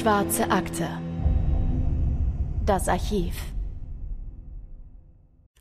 [0.00, 0.88] Schwarze Akte.
[2.64, 3.34] Das Archiv.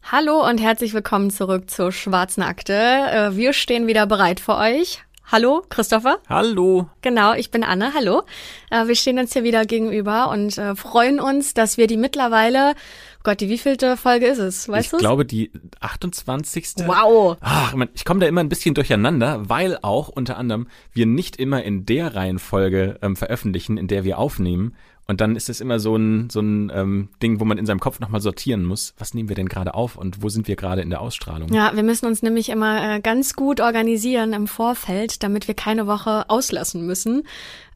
[0.01, 2.73] Hallo und herzlich willkommen zurück zur Schwarzen Akte.
[2.73, 5.03] Äh, wir stehen wieder bereit für euch.
[5.31, 6.17] Hallo, Christopher.
[6.27, 6.89] Hallo.
[7.03, 7.93] Genau, ich bin Anne.
[7.93, 8.23] Hallo.
[8.71, 12.71] Äh, wir stehen uns hier wieder gegenüber und äh, freuen uns, dass wir die mittlerweile,
[12.73, 14.67] oh Gott, die wievielte Folge ist es?
[14.67, 14.97] Weißt du?
[14.97, 16.87] Ich glaube, die 28.
[16.87, 17.37] Wow.
[17.41, 21.35] Ach, man, ich komme da immer ein bisschen durcheinander, weil auch unter anderem wir nicht
[21.35, 24.73] immer in der Reihenfolge ähm, veröffentlichen, in der wir aufnehmen.
[25.09, 27.79] Und dann ist es immer so ein, so ein ähm, Ding, wo man in seinem
[27.79, 28.93] Kopf nochmal sortieren muss.
[28.99, 31.51] Was nehmen wir denn gerade auf und wo sind wir gerade in der Ausstrahlung?
[31.51, 35.87] Ja, wir müssen uns nämlich immer äh, ganz gut organisieren im Vorfeld, damit wir keine
[35.87, 37.23] Woche auslassen müssen.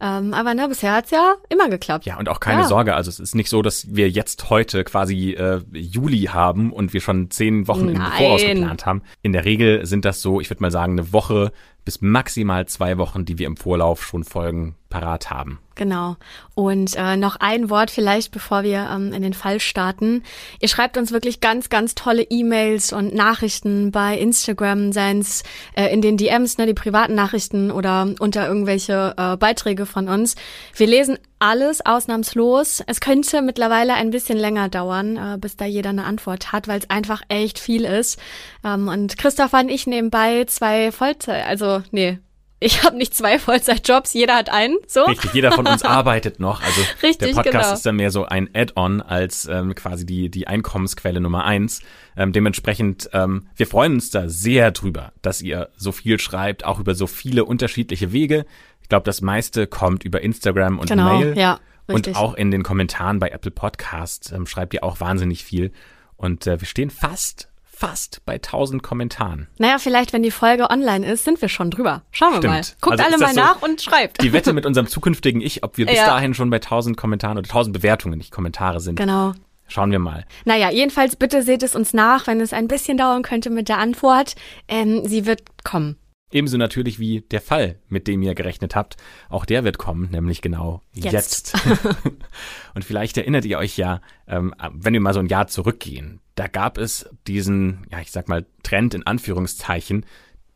[0.03, 2.05] Ähm, aber ne, bisher hat's ja immer geklappt.
[2.05, 2.67] Ja, und auch keine Ja.
[2.67, 2.93] Sorge.
[2.93, 6.99] Also es ist nicht so, dass wir jetzt heute quasi äh, Juli haben und wir
[6.99, 8.11] schon zehn Wochen im Nein.
[8.17, 9.01] Voraus geplant haben.
[9.21, 11.53] In der Regel sind das so, ich würde mal sagen, eine Woche
[11.85, 15.59] bis maximal zwei Wochen, die wir im Vorlauf schon Folgen parat haben.
[15.75, 16.17] Genau.
[16.53, 20.21] Und äh, noch ein Wort vielleicht, bevor wir ähm, in den Fall starten.
[20.61, 25.43] Ihr schreibt uns wirklich ganz, ganz tolle E-Mails und Nachrichten bei Instagram, seien's
[25.75, 30.35] äh, in den DMs, ne, die privaten Nachrichten oder unter irgendwelche äh, Beiträge von uns.
[30.75, 32.83] Wir lesen alles ausnahmslos.
[32.85, 36.79] Es könnte mittlerweile ein bisschen länger dauern, äh, bis da jeder eine Antwort hat, weil
[36.79, 38.19] es einfach echt viel ist.
[38.65, 42.19] Ähm, und Christopher und ich nebenbei zwei Vollzeit, also nee,
[42.65, 45.03] ich habe nicht zwei Vollzeitjobs, jeder hat einen, so.
[45.03, 46.63] Richtig, jeder von uns arbeitet noch.
[46.63, 47.73] Also Richtig, der Podcast genau.
[47.73, 51.81] ist dann mehr so ein Add-on als ähm, quasi die, die Einkommensquelle Nummer eins.
[52.15, 56.79] Ähm, dementsprechend, ähm, wir freuen uns da sehr drüber, dass ihr so viel schreibt, auch
[56.79, 58.45] über so viele unterschiedliche Wege.
[58.83, 61.37] Ich glaube, das meiste kommt über Instagram und Genau, Mail.
[61.37, 62.15] ja, richtig.
[62.15, 65.71] Und auch in den Kommentaren bei Apple Podcast ähm, schreibt ihr auch wahnsinnig viel.
[66.15, 69.47] Und äh, wir stehen fast, fast bei 1000 Kommentaren.
[69.57, 72.03] Naja, vielleicht, wenn die Folge online ist, sind wir schon drüber.
[72.11, 72.53] Schauen wir Stimmt.
[72.53, 72.61] mal.
[72.81, 74.21] Guckt Also alle mal so nach und schreibt.
[74.21, 76.05] Die Wette mit unserem zukünftigen Ich, ob wir bis Ja.
[76.05, 78.95] dahin schon bei 1000 Kommentaren oder 1000 Bewertungen, nicht Kommentare sind.
[78.95, 79.33] Genau.
[79.67, 80.25] Schauen wir mal.
[80.45, 83.79] Naja, jedenfalls bitte seht es uns nach, wenn es ein bisschen dauern könnte mit der
[83.79, 84.35] Antwort.
[84.67, 85.97] Ähm, sie wird kommen.
[86.33, 88.97] Ebenso natürlich wie der Fall, mit dem ihr gerechnet habt.
[89.29, 91.53] Auch der wird kommen, nämlich genau Jetzt.
[91.53, 91.55] jetzt.
[92.73, 96.47] Und vielleicht erinnert ihr euch ja, ähm, wenn wir mal so ein Jahr zurückgehen, da
[96.47, 100.07] gab es diesen, ja, ich sag mal, Trend in Anführungszeichen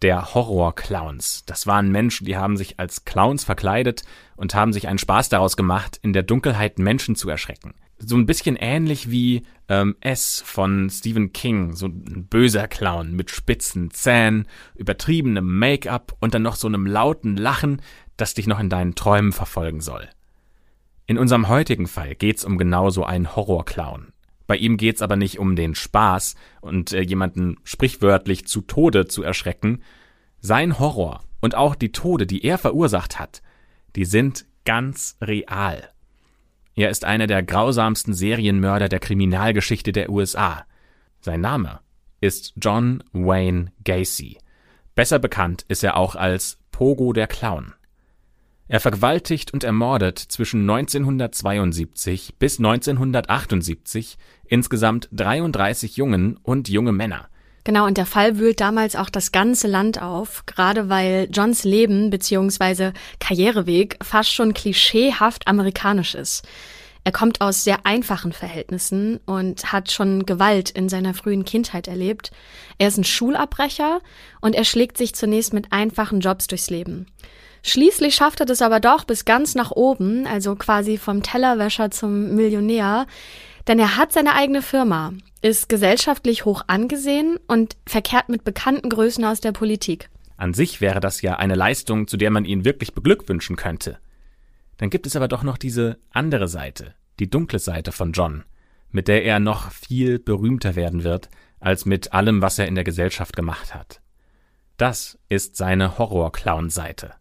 [0.01, 1.43] der Horror-Clowns.
[1.45, 4.03] Das waren Menschen, die haben sich als Clowns verkleidet
[4.35, 7.75] und haben sich einen Spaß daraus gemacht, in der Dunkelheit Menschen zu erschrecken.
[7.99, 13.31] So ein bisschen ähnlich wie ähm, S von Stephen King, so ein böser Clown mit
[13.31, 17.81] spitzen Zähnen, übertriebenem Make-up und dann noch so einem lauten Lachen,
[18.15, 20.07] das dich noch in deinen Träumen verfolgen soll.
[21.07, 24.11] In unserem heutigen Fall geht's um genau so einen Horrorclown.
[24.45, 29.23] Bei ihm geht's aber nicht um den Spaß und äh, jemanden sprichwörtlich zu Tode zu
[29.23, 29.81] erschrecken.
[30.39, 33.41] Sein Horror und auch die Tode, die er verursacht hat,
[33.95, 35.89] die sind ganz real.
[36.77, 40.63] Er ist einer der grausamsten Serienmörder der Kriminalgeschichte der USA.
[41.21, 41.79] Sein Name
[42.21, 44.37] ist John Wayne Gacy.
[44.93, 47.73] Besser bekannt ist er auch als Pogo der Clown.
[48.67, 57.27] Er vergewaltigt und ermordet zwischen 1972 bis 1978 insgesamt 33 Jungen und junge Männer.
[57.67, 62.09] Genau, und der Fall wühlt damals auch das ganze Land auf, gerade weil Johns Leben
[62.09, 62.93] bzw.
[63.19, 66.47] Karriereweg fast schon klischeehaft amerikanisch ist.
[67.03, 72.31] Er kommt aus sehr einfachen Verhältnissen und hat schon Gewalt in seiner frühen Kindheit erlebt.
[72.77, 73.99] Er ist ein Schulabbrecher
[74.39, 77.07] und er schlägt sich zunächst mit einfachen Jobs durchs Leben.
[77.63, 82.33] Schließlich schafft er das aber doch bis ganz nach oben, also quasi vom Tellerwäscher zum
[82.33, 83.07] Millionär,
[83.67, 89.23] denn er hat seine eigene Firma, ist gesellschaftlich hoch angesehen und verkehrt mit bekannten Größen
[89.25, 90.09] aus der Politik.
[90.37, 93.99] An sich wäre das ja eine Leistung, zu der man ihn wirklich beglückwünschen könnte.
[94.77, 98.43] Dann gibt es aber doch noch diese andere Seite, die dunkle Seite von John,
[98.91, 101.29] mit der er noch viel berühmter werden wird,
[101.59, 104.01] als mit allem, was er in der Gesellschaft gemacht hat.
[104.77, 107.13] Das ist seine Horror-Clown-Seite.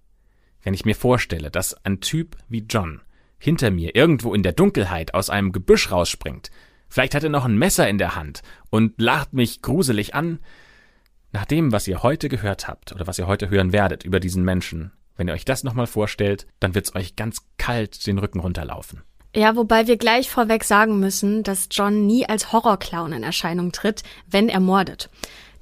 [0.63, 3.01] Wenn ich mir vorstelle, dass ein Typ wie John
[3.39, 6.51] hinter mir irgendwo in der Dunkelheit aus einem Gebüsch rausspringt,
[6.89, 10.41] vielleicht hat er noch ein Messer in der Hand und lacht mich gruselig an,
[11.33, 14.45] nach dem, was ihr heute gehört habt oder was ihr heute hören werdet über diesen
[14.45, 19.03] Menschen, wenn ihr euch das nochmal vorstellt, dann wird's euch ganz kalt den Rücken runterlaufen.
[19.35, 24.03] Ja, wobei wir gleich vorweg sagen müssen, dass John nie als Horrorclown in Erscheinung tritt,
[24.27, 25.11] wenn er mordet.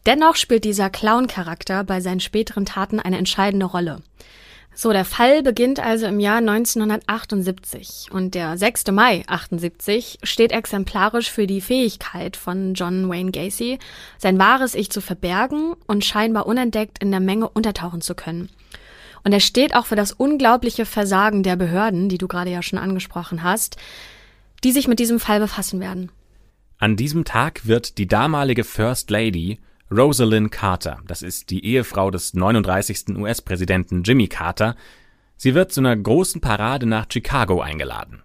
[0.06, 4.02] Dennoch spielt dieser Clown-Charakter bei seinen späteren Taten eine entscheidende Rolle.
[4.76, 8.88] So, der Fall beginnt also im Jahr 1978 und der 6.
[8.90, 13.78] Mai 78 steht exemplarisch für die Fähigkeit von John Wayne Gacy,
[14.18, 18.50] sein wahres Ich zu verbergen und scheinbar unentdeckt in der Menge untertauchen zu können.
[19.22, 22.78] Und er steht auch für das unglaubliche Versagen der Behörden, die du gerade ja schon
[22.78, 23.76] angesprochen hast,
[24.64, 26.10] die sich mit diesem Fall befassen werden.
[26.78, 29.60] An diesem Tag wird die damalige First Lady
[29.96, 33.16] Rosalind Carter, das ist die Ehefrau des 39.
[33.16, 34.74] US-Präsidenten Jimmy Carter,
[35.36, 38.24] sie wird zu einer großen Parade nach Chicago eingeladen.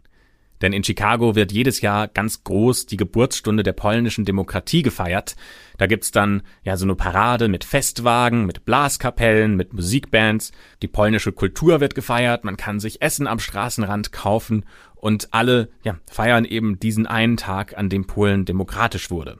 [0.63, 5.35] Denn in Chicago wird jedes Jahr ganz groß die Geburtsstunde der polnischen Demokratie gefeiert.
[5.77, 10.51] Da gibt's dann ja so eine Parade mit Festwagen, mit Blaskapellen, mit Musikbands.
[10.81, 14.65] Die polnische Kultur wird gefeiert, man kann sich Essen am Straßenrand kaufen
[14.95, 19.37] und alle ja, feiern eben diesen einen Tag, an dem Polen demokratisch wurde.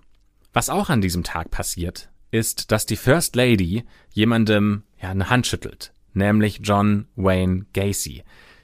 [0.54, 5.48] Was auch an diesem Tag passiert, ist, dass die First Lady jemandem ja eine Hand
[5.48, 8.24] schüttelt, nämlich John Wayne Gacy.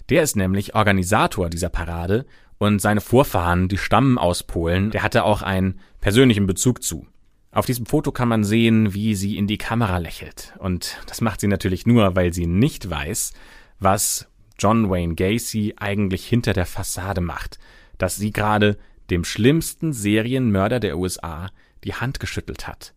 [0.10, 2.26] Der ist nämlich Organisator dieser Parade
[2.58, 7.08] und seine Vorfahren, die stammen aus Polen, der hatte auch einen persönlichen Bezug zu.
[7.52, 10.54] Auf diesem Foto kann man sehen, wie sie in die Kamera lächelt.
[10.60, 13.34] Und das macht sie natürlich nur, weil sie nicht weiß,
[13.80, 14.28] was
[14.60, 17.58] John Wayne Gacy eigentlich hinter der Fassade macht.
[17.98, 18.78] Dass sie gerade
[19.10, 21.50] dem schlimmsten Serienmörder der USA
[21.84, 22.95] die Hand geschüttelt hat.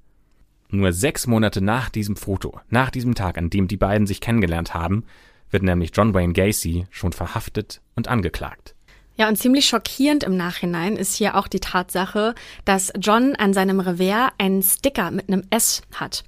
[0.70, 4.75] Nur sechs Monate nach diesem Foto, nach diesem Tag, an dem die beiden sich kennengelernt
[4.75, 5.05] haben,
[5.50, 8.75] wird nämlich John Wayne Gacy schon verhaftet und angeklagt.
[9.17, 12.35] Ja, und ziemlich schockierend im Nachhinein ist hier auch die Tatsache,
[12.65, 16.23] dass John an seinem Revers einen Sticker mit einem S hat.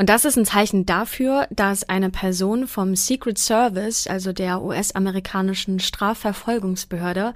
[0.00, 5.78] Und das ist ein Zeichen dafür, dass eine Person vom Secret Service, also der US-amerikanischen
[5.78, 7.34] Strafverfolgungsbehörde,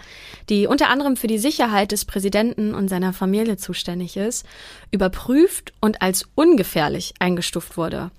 [0.48, 4.46] die unter anderem für die Sicherheit des Präsidenten und seiner Familie zuständig ist,
[4.90, 8.10] überprüft und als ungefährlich eingestuft wurde.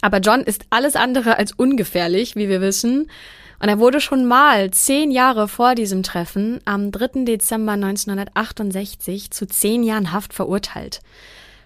[0.00, 3.10] Aber John ist alles andere als ungefährlich, wie wir wissen.
[3.60, 7.26] Und er wurde schon mal zehn Jahre vor diesem Treffen am 3.
[7.26, 11.02] Dezember 1968 zu zehn Jahren Haft verurteilt.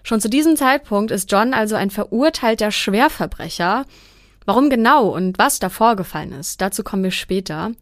[0.09, 3.85] Schon zu diesem Zeitpunkt ist John also ein verurteilter Schwerverbrecher.
[4.43, 7.73] Warum genau und was da vorgefallen ist, dazu kommen wir später.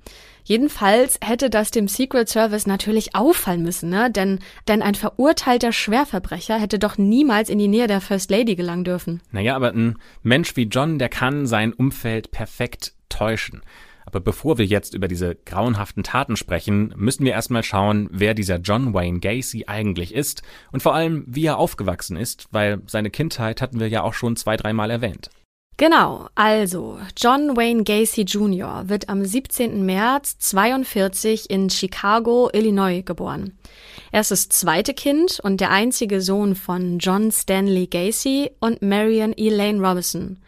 [0.43, 4.11] Jedenfalls hätte das dem Secret Service natürlich auffallen müssen, ne?
[4.11, 8.83] Denn, denn ein verurteilter Schwerverbrecher hätte doch niemals in die Nähe der First Lady gelangen
[8.83, 9.21] dürfen.
[9.31, 13.61] Naja, aber ein Mensch wie John, der kann sein Umfeld perfekt täuschen.
[14.07, 18.55] Aber bevor wir jetzt über diese grauenhaften Taten sprechen, müssen wir erstmal schauen, wer dieser
[18.55, 23.61] John Wayne Gacy eigentlich ist und vor allem, wie er aufgewachsen ist, weil seine Kindheit
[23.61, 25.29] hatten wir ja auch schon zwei, dreimal erwähnt.
[25.75, 28.87] Genau, also John Wayne Gacy Jr.
[28.87, 29.85] wird am 17.
[29.85, 33.57] März 42 in Chicago, Illinois geboren.
[34.13, 39.33] Er ist das zweite Kind und der einzige Sohn von John Stanley Gacy und Marion
[39.37, 40.39] Elaine Robinson.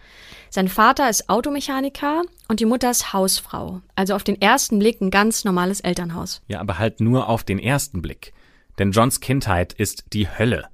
[0.50, 3.82] Sein Vater ist Automechaniker und die Mutter ist Hausfrau.
[3.96, 6.42] Also auf den ersten Blick ein ganz normales Elternhaus.
[6.48, 8.34] Ja, aber halt nur auf den ersten Blick.
[8.80, 10.68] Denn Johns Kindheit ist die Hölle.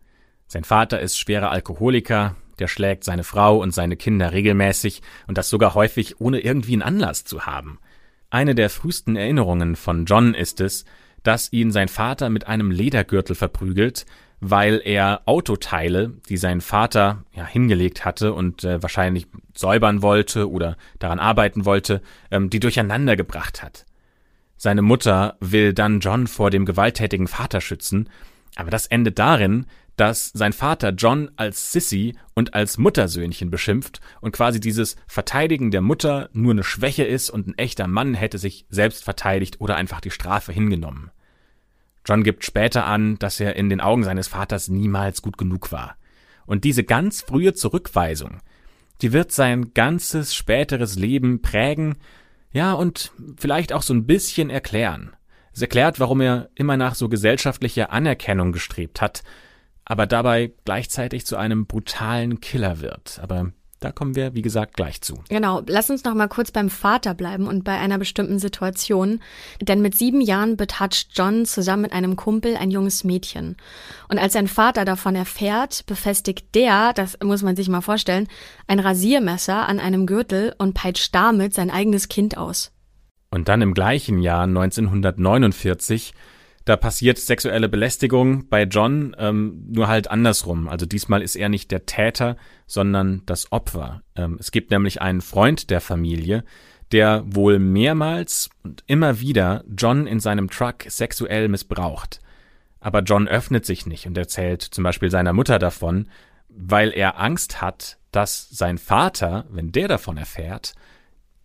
[0.47, 5.49] Sein Vater ist schwerer Alkoholiker, der schlägt seine Frau und seine Kinder regelmäßig und das
[5.49, 7.79] sogar häufig ohne irgendwie einen Anlass zu haben.
[8.29, 10.85] Eine der frühesten Erinnerungen von John ist es,
[11.23, 14.05] dass ihn sein Vater mit einem Ledergürtel verprügelt,
[14.49, 19.25] weil er Autoteile, die sein Vater ja hingelegt hatte und äh, wahrscheinlich
[19.55, 23.85] säubern wollte oder daran arbeiten wollte, ähm, die durcheinander gebracht hat.
[24.55, 28.07] Seine Mutter will dann John vor dem gewalttätigen Vater schützen,
[28.55, 29.65] aber das endet darin,
[29.95, 35.81] dass sein Vater John als Sissy und als Muttersöhnchen beschimpft und quasi dieses Verteidigen der
[35.81, 40.01] Mutter nur eine Schwäche ist und ein echter Mann hätte sich selbst verteidigt oder einfach
[40.01, 41.09] die Strafe hingenommen.
[42.05, 45.95] John gibt später an, dass er in den Augen seines Vaters niemals gut genug war.
[46.45, 48.41] Und diese ganz frühe Zurückweisung,
[49.01, 51.95] die wird sein ganzes späteres Leben prägen,
[52.51, 55.15] ja, und vielleicht auch so ein bisschen erklären.
[55.51, 59.23] Es erklärt, warum er immer nach so gesellschaftlicher Anerkennung gestrebt hat,
[59.83, 63.19] aber dabei gleichzeitig zu einem brutalen Killer wird.
[63.21, 63.51] Aber
[63.85, 65.19] da kommen wir, wie gesagt, gleich zu.
[65.29, 65.61] Genau.
[65.67, 69.19] Lass uns noch mal kurz beim Vater bleiben und bei einer bestimmten Situation.
[69.61, 73.57] Denn mit sieben Jahren betatscht John zusammen mit einem Kumpel ein junges Mädchen.
[74.09, 78.27] Und als sein Vater davon erfährt, befestigt der, das muss man sich mal vorstellen,
[78.65, 82.71] ein Rasiermesser an einem Gürtel und peitscht damit sein eigenes Kind aus.
[83.29, 86.15] Und dann im gleichen Jahr 1949
[86.65, 90.67] da passiert sexuelle Belästigung bei John, ähm, nur halt andersrum.
[90.67, 94.01] Also diesmal ist er nicht der Täter, sondern das Opfer.
[94.15, 96.43] Ähm, es gibt nämlich einen Freund der Familie,
[96.91, 102.19] der wohl mehrmals und immer wieder John in seinem Truck sexuell missbraucht.
[102.79, 106.09] Aber John öffnet sich nicht und erzählt zum Beispiel seiner Mutter davon,
[106.49, 110.73] weil er Angst hat, dass sein Vater, wenn der davon erfährt,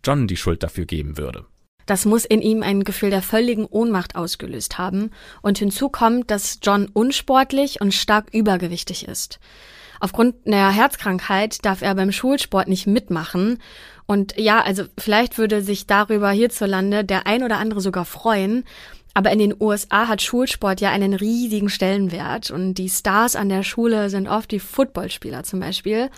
[0.03, 1.45] John die Schuld dafür geben würde.
[1.85, 5.11] Das muss in ihm ein Gefühl der völligen Ohnmacht ausgelöst haben.
[5.41, 9.39] Und hinzu kommt, dass John unsportlich und stark übergewichtig ist.
[9.99, 13.59] Aufgrund einer Herzkrankheit darf er beim Schulsport nicht mitmachen
[14.07, 18.65] Und ja, also vielleicht würde sich darüber hierzulande der ein oder andere sogar freuen.
[19.13, 23.63] Aber in den USA hat Schulsport ja einen riesigen Stellenwert und die Stars an der
[23.63, 26.09] Schule sind oft die Footballspieler zum Beispiel.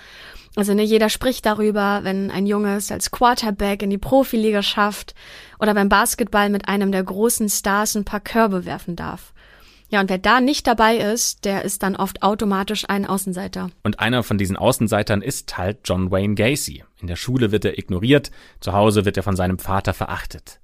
[0.56, 5.16] Also ne, jeder spricht darüber, wenn ein Junges als Quarterback in die Profiliga schafft
[5.64, 9.34] oder beim Basketball mit einem der großen Stars ein paar Körbe werfen darf.
[9.88, 13.70] Ja, und wer da nicht dabei ist, der ist dann oft automatisch ein Außenseiter.
[13.84, 16.84] Und einer von diesen Außenseitern ist halt John Wayne Gacy.
[17.00, 20.60] In der Schule wird er ignoriert, zu Hause wird er von seinem Vater verachtet.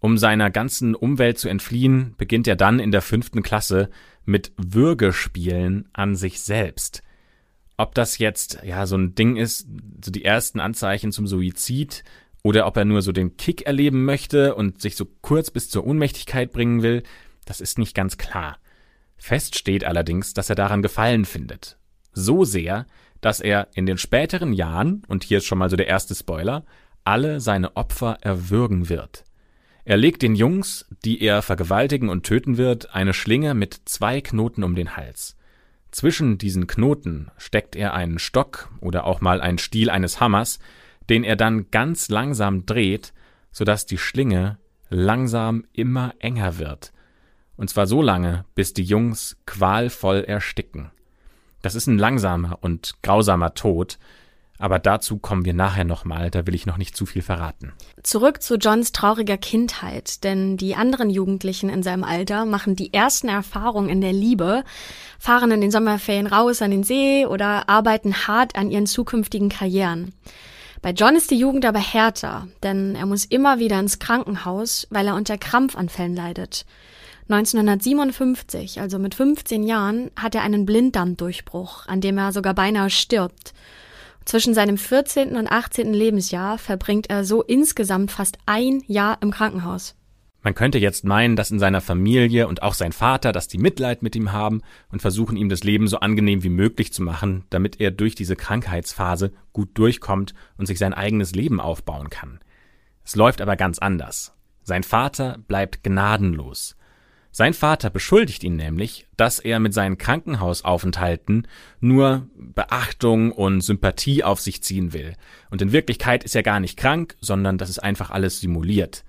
[0.00, 3.88] Um seiner ganzen Umwelt zu entfliehen, beginnt er dann in der fünften Klasse
[4.26, 7.02] mit Würgespielen an sich selbst.
[7.78, 9.66] Ob das jetzt ja so ein Ding ist,
[10.04, 12.04] so die ersten Anzeichen zum Suizid,
[12.42, 15.86] oder ob er nur so den Kick erleben möchte und sich so kurz bis zur
[15.86, 17.02] Ohnmächtigkeit bringen will,
[17.44, 18.58] das ist nicht ganz klar.
[19.16, 21.78] Fest steht allerdings, dass er daran Gefallen findet.
[22.12, 22.86] So sehr,
[23.20, 26.64] dass er in den späteren Jahren, und hier ist schon mal so der erste Spoiler,
[27.04, 29.24] alle seine Opfer erwürgen wird.
[29.84, 34.62] Er legt den Jungs, die er vergewaltigen und töten wird, eine Schlinge mit zwei Knoten
[34.62, 35.36] um den Hals.
[35.90, 40.58] Zwischen diesen Knoten steckt er einen Stock oder auch mal einen Stiel eines Hammers,
[41.08, 43.12] den er dann ganz langsam dreht,
[43.50, 46.92] so dass die Schlinge langsam immer enger wird
[47.62, 50.90] und zwar so lange, bis die Jungs qualvoll ersticken.
[51.62, 53.98] Das ist ein langsamer und grausamer Tod,
[54.58, 57.72] aber dazu kommen wir nachher nochmal, da will ich noch nicht zu viel verraten.
[58.02, 63.28] Zurück zu Johns trauriger Kindheit, denn die anderen Jugendlichen in seinem Alter machen die ersten
[63.28, 64.64] Erfahrungen in der Liebe,
[65.18, 70.12] fahren in den Sommerferien raus an den See oder arbeiten hart an ihren zukünftigen Karrieren.
[70.82, 75.06] Bei John ist die Jugend aber härter, denn er muss immer wieder ins Krankenhaus, weil
[75.06, 76.66] er unter Krampfanfällen leidet.
[77.28, 83.54] 1957, also mit 15 Jahren, hat er einen Blinddarmdurchbruch, an dem er sogar beinahe stirbt.
[84.24, 85.36] Zwischen seinem 14.
[85.36, 85.94] und 18.
[85.94, 89.94] Lebensjahr verbringt er so insgesamt fast ein Jahr im Krankenhaus.
[90.42, 94.02] Man könnte jetzt meinen, dass in seiner Familie und auch sein Vater, dass die Mitleid
[94.02, 97.80] mit ihm haben und versuchen ihm das Leben so angenehm wie möglich zu machen, damit
[97.80, 102.40] er durch diese Krankheitsphase gut durchkommt und sich sein eigenes Leben aufbauen kann.
[103.04, 104.34] Es läuft aber ganz anders.
[104.64, 106.76] Sein Vater bleibt gnadenlos.
[107.34, 111.48] Sein Vater beschuldigt ihn nämlich, dass er mit seinen Krankenhausaufenthalten
[111.80, 115.14] nur Beachtung und Sympathie auf sich ziehen will.
[115.50, 119.04] Und in Wirklichkeit ist er gar nicht krank, sondern das ist einfach alles simuliert.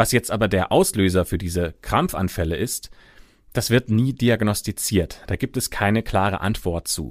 [0.00, 2.88] Was jetzt aber der Auslöser für diese Krampfanfälle ist,
[3.52, 5.20] das wird nie diagnostiziert.
[5.26, 7.10] Da gibt es keine klare Antwort zu.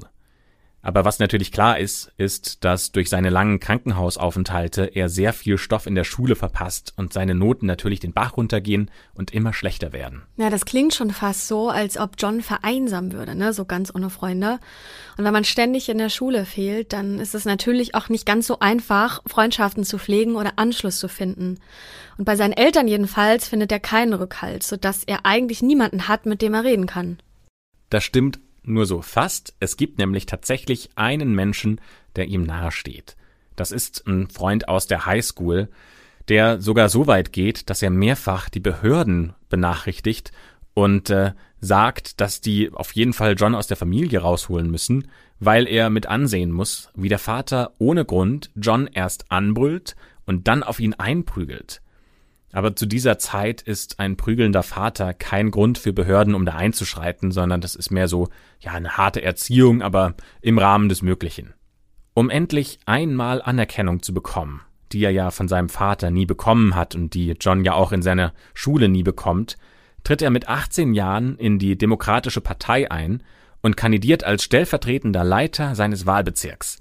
[0.81, 5.85] Aber was natürlich klar ist, ist, dass durch seine langen Krankenhausaufenthalte er sehr viel Stoff
[5.85, 10.23] in der Schule verpasst und seine Noten natürlich den Bach runtergehen und immer schlechter werden.
[10.37, 14.09] Ja, das klingt schon fast so, als ob John vereinsamen würde, ne, so ganz ohne
[14.09, 14.59] Freunde.
[15.17, 18.47] Und wenn man ständig in der Schule fehlt, dann ist es natürlich auch nicht ganz
[18.47, 21.59] so einfach, Freundschaften zu pflegen oder Anschluss zu finden.
[22.17, 26.41] Und bei seinen Eltern jedenfalls findet er keinen Rückhalt, sodass er eigentlich niemanden hat, mit
[26.41, 27.19] dem er reden kann.
[27.89, 29.55] Das stimmt nur so fast.
[29.59, 31.81] Es gibt nämlich tatsächlich einen Menschen,
[32.15, 33.15] der ihm nahesteht.
[33.55, 35.69] Das ist ein Freund aus der Highschool,
[36.29, 40.31] der sogar so weit geht, dass er mehrfach die Behörden benachrichtigt
[40.73, 45.09] und äh, sagt, dass die auf jeden Fall John aus der Familie rausholen müssen,
[45.39, 49.95] weil er mit ansehen muss, wie der Vater ohne Grund John erst anbrüllt
[50.25, 51.81] und dann auf ihn einprügelt.
[52.51, 57.31] Aber zu dieser Zeit ist ein prügelnder Vater kein Grund für Behörden, um da einzuschreiten,
[57.31, 58.29] sondern das ist mehr so,
[58.59, 61.53] ja, eine harte Erziehung, aber im Rahmen des Möglichen.
[62.15, 66.95] Um endlich einmal Anerkennung zu bekommen, die er ja von seinem Vater nie bekommen hat
[66.95, 69.57] und die John ja auch in seiner Schule nie bekommt,
[70.03, 73.21] tritt er mit 18 Jahren in die Demokratische Partei ein
[73.61, 76.79] und kandidiert als stellvertretender Leiter seines Wahlbezirks.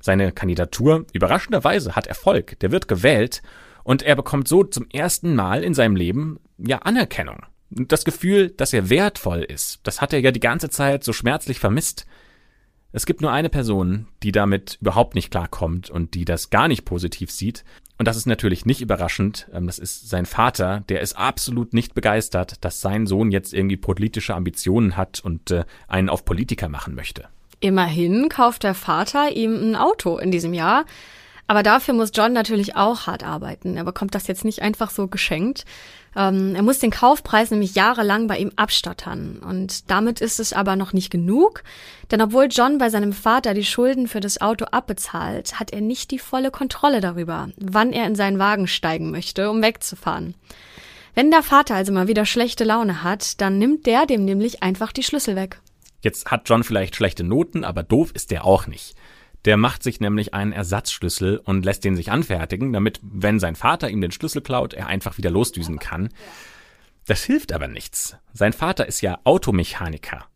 [0.00, 3.42] Seine Kandidatur überraschenderweise hat Erfolg, der wird gewählt
[3.86, 7.46] und er bekommt so zum ersten Mal in seinem Leben ja Anerkennung.
[7.70, 11.60] Das Gefühl, dass er wertvoll ist, das hat er ja die ganze Zeit so schmerzlich
[11.60, 12.04] vermisst.
[12.90, 16.84] Es gibt nur eine Person, die damit überhaupt nicht klarkommt und die das gar nicht
[16.84, 17.64] positiv sieht.
[17.96, 19.48] Und das ist natürlich nicht überraschend.
[19.52, 23.76] Ähm, das ist sein Vater, der ist absolut nicht begeistert, dass sein Sohn jetzt irgendwie
[23.76, 27.28] politische Ambitionen hat und äh, einen auf Politiker machen möchte.
[27.60, 30.84] Immerhin kauft der Vater ihm ein Auto in diesem Jahr.
[31.48, 33.76] Aber dafür muss John natürlich auch hart arbeiten.
[33.76, 35.64] Er bekommt das jetzt nicht einfach so geschenkt.
[36.16, 39.38] Ähm, er muss den Kaufpreis nämlich jahrelang bei ihm abstottern.
[39.38, 41.62] Und damit ist es aber noch nicht genug.
[42.10, 46.10] Denn obwohl John bei seinem Vater die Schulden für das Auto abbezahlt, hat er nicht
[46.10, 50.34] die volle Kontrolle darüber, wann er in seinen Wagen steigen möchte, um wegzufahren.
[51.14, 54.92] Wenn der Vater also mal wieder schlechte Laune hat, dann nimmt der dem nämlich einfach
[54.92, 55.60] die Schlüssel weg.
[56.02, 58.94] Jetzt hat John vielleicht schlechte Noten, aber doof ist der auch nicht.
[59.46, 63.88] Der macht sich nämlich einen Ersatzschlüssel und lässt den sich anfertigen, damit, wenn sein Vater
[63.88, 66.08] ihm den Schlüssel klaut, er einfach wieder losdüsen kann.
[67.06, 68.16] Das hilft aber nichts.
[68.32, 70.26] Sein Vater ist ja Automechaniker.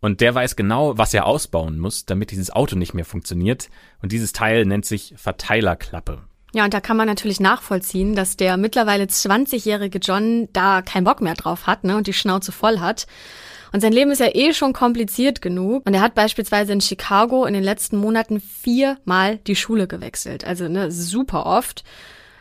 [0.00, 3.68] Und der weiß genau, was er ausbauen muss, damit dieses Auto nicht mehr funktioniert.
[4.00, 6.22] Und dieses Teil nennt sich Verteilerklappe.
[6.52, 11.20] Ja, und da kann man natürlich nachvollziehen, dass der mittlerweile 20-jährige John da keinen Bock
[11.20, 13.06] mehr drauf hat ne, und die Schnauze voll hat.
[13.72, 15.86] Und sein Leben ist ja eh schon kompliziert genug.
[15.86, 20.44] Und er hat beispielsweise in Chicago in den letzten Monaten viermal die Schule gewechselt.
[20.44, 21.84] Also ne, super oft.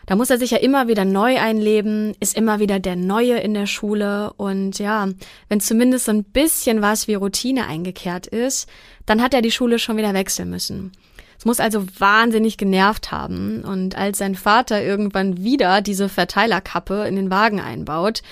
[0.09, 3.53] Da muss er sich ja immer wieder neu einleben, ist immer wieder der Neue in
[3.53, 4.33] der Schule.
[4.37, 5.07] Und ja,
[5.49, 8.67] wenn zumindest so ein bisschen was wie Routine eingekehrt ist,
[9.05, 10.93] dann hat er die Schule schon wieder wechseln müssen.
[11.37, 13.63] Es muss also wahnsinnig genervt haben.
[13.63, 18.23] Und als sein Vater irgendwann wieder diese Verteilerkappe in den Wagen einbaut,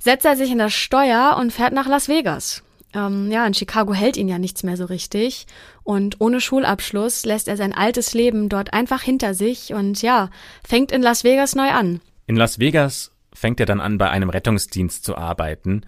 [0.00, 2.62] setzt er sich in das Steuer und fährt nach Las Vegas.
[2.94, 5.46] Ähm, ja, in Chicago hält ihn ja nichts mehr so richtig.
[5.82, 10.30] Und ohne Schulabschluss lässt er sein altes Leben dort einfach hinter sich und ja,
[10.66, 12.00] fängt in Las Vegas neu an.
[12.26, 15.82] In Las Vegas fängt er dann an, bei einem Rettungsdienst zu arbeiten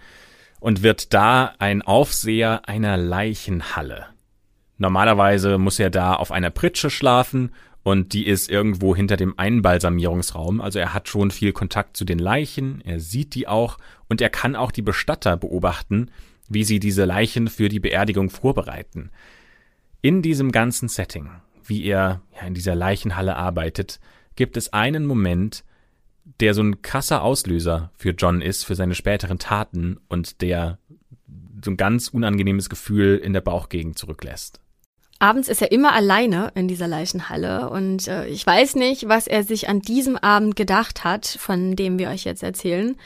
[0.59, 4.07] und wird da ein Aufseher einer Leichenhalle.
[4.77, 7.51] Normalerweise muss er da auf einer Pritsche schlafen
[7.83, 10.61] und die ist irgendwo hinter dem Einbalsamierungsraum.
[10.61, 13.77] Also er hat schon viel Kontakt zu den Leichen, er sieht die auch
[14.11, 16.11] und er kann auch die Bestatter beobachten,
[16.49, 19.09] wie sie diese Leichen für die Beerdigung vorbereiten.
[20.01, 21.29] In diesem ganzen Setting,
[21.63, 24.01] wie er in dieser Leichenhalle arbeitet,
[24.35, 25.63] gibt es einen Moment,
[26.41, 30.77] der so ein krasser Auslöser für John ist, für seine späteren Taten und der
[31.63, 34.59] so ein ganz unangenehmes Gefühl in der Bauchgegend zurücklässt.
[35.19, 39.45] Abends ist er immer alleine in dieser Leichenhalle und äh, ich weiß nicht, was er
[39.45, 42.97] sich an diesem Abend gedacht hat, von dem wir euch jetzt erzählen.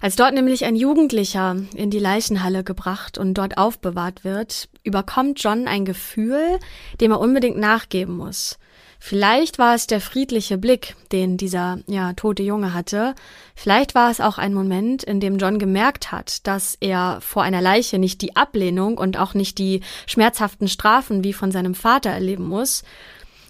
[0.00, 5.66] Als dort nämlich ein Jugendlicher in die Leichenhalle gebracht und dort aufbewahrt wird, überkommt John
[5.66, 6.58] ein Gefühl,
[7.00, 8.58] dem er unbedingt nachgeben muss.
[9.00, 13.14] Vielleicht war es der friedliche Blick, den dieser ja tote Junge hatte.
[13.54, 17.60] Vielleicht war es auch ein Moment, in dem John gemerkt hat, dass er vor einer
[17.60, 22.48] Leiche nicht die Ablehnung und auch nicht die schmerzhaften Strafen wie von seinem Vater erleben
[22.48, 22.82] muss.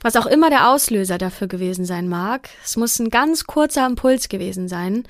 [0.03, 4.29] Was auch immer der Auslöser dafür gewesen sein mag, es muss ein ganz kurzer Impuls
[4.29, 5.05] gewesen sein,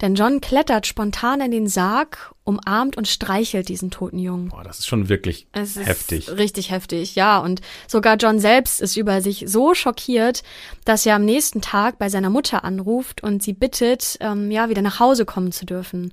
[0.00, 4.48] denn John klettert spontan in den Sarg, umarmt und streichelt diesen toten Jungen.
[4.48, 6.30] Boah, das ist schon wirklich es heftig.
[6.30, 7.38] Richtig heftig, ja.
[7.38, 10.42] Und sogar John selbst ist über sich so schockiert,
[10.84, 14.82] dass er am nächsten Tag bei seiner Mutter anruft und sie bittet, ähm, ja, wieder
[14.82, 16.12] nach Hause kommen zu dürfen.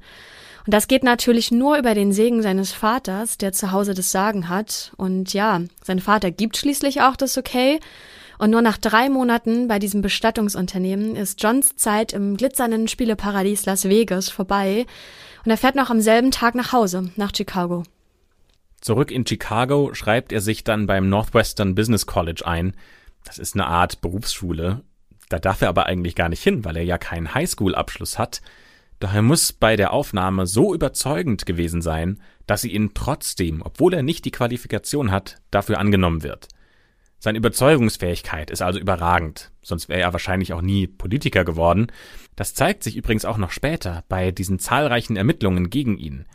[0.66, 4.50] Und das geht natürlich nur über den Segen seines Vaters, der zu Hause das Sagen
[4.50, 4.94] hat.
[4.98, 7.80] Und ja, sein Vater gibt schließlich auch das Okay.
[8.38, 13.88] Und nur nach drei Monaten bei diesem Bestattungsunternehmen ist Johns Zeit im glitzernden Spieleparadies Las
[13.88, 14.86] Vegas vorbei
[15.46, 17.84] und er fährt noch am selben Tag nach Hause, nach Chicago.
[18.82, 22.76] Zurück in Chicago schreibt er sich dann beim Northwestern Business College ein.
[23.24, 24.82] Das ist eine Art Berufsschule.
[25.30, 28.42] Da darf er aber eigentlich gar nicht hin, weil er ja keinen Highschool-Abschluss hat.
[29.00, 33.94] Doch er muss bei der Aufnahme so überzeugend gewesen sein, dass sie ihn trotzdem, obwohl
[33.94, 36.48] er nicht die Qualifikation hat, dafür angenommen wird.
[37.26, 41.88] Seine Überzeugungsfähigkeit ist also überragend, sonst wäre er wahrscheinlich auch nie Politiker geworden.
[42.36, 46.28] Das zeigt sich übrigens auch noch später bei diesen zahlreichen Ermittlungen gegen ihn.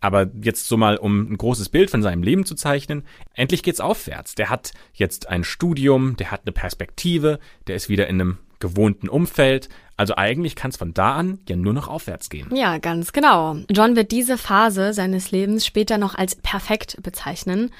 [0.00, 3.02] Aber jetzt so mal, um ein großes Bild von seinem Leben zu zeichnen,
[3.34, 4.34] endlich geht's aufwärts.
[4.34, 9.10] Der hat jetzt ein Studium, der hat eine Perspektive, der ist wieder in einem gewohnten
[9.10, 9.68] Umfeld.
[9.96, 12.48] Also eigentlich kann es von da an ja nur noch aufwärts gehen.
[12.54, 13.56] Ja, ganz genau.
[13.70, 17.70] John wird diese Phase seines Lebens später noch als perfekt bezeichnen.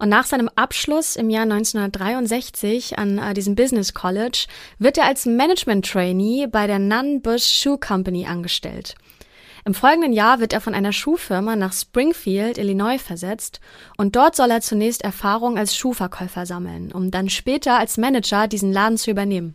[0.00, 4.46] Und nach seinem Abschluss im Jahr 1963 an äh, diesem Business College
[4.78, 8.96] wird er als Management Trainee bei der Nunn Bush Shoe Company angestellt.
[9.64, 13.60] Im folgenden Jahr wird er von einer Schuhfirma nach Springfield, Illinois versetzt
[13.96, 18.72] und dort soll er zunächst Erfahrung als Schuhverkäufer sammeln, um dann später als Manager diesen
[18.72, 19.54] Laden zu übernehmen.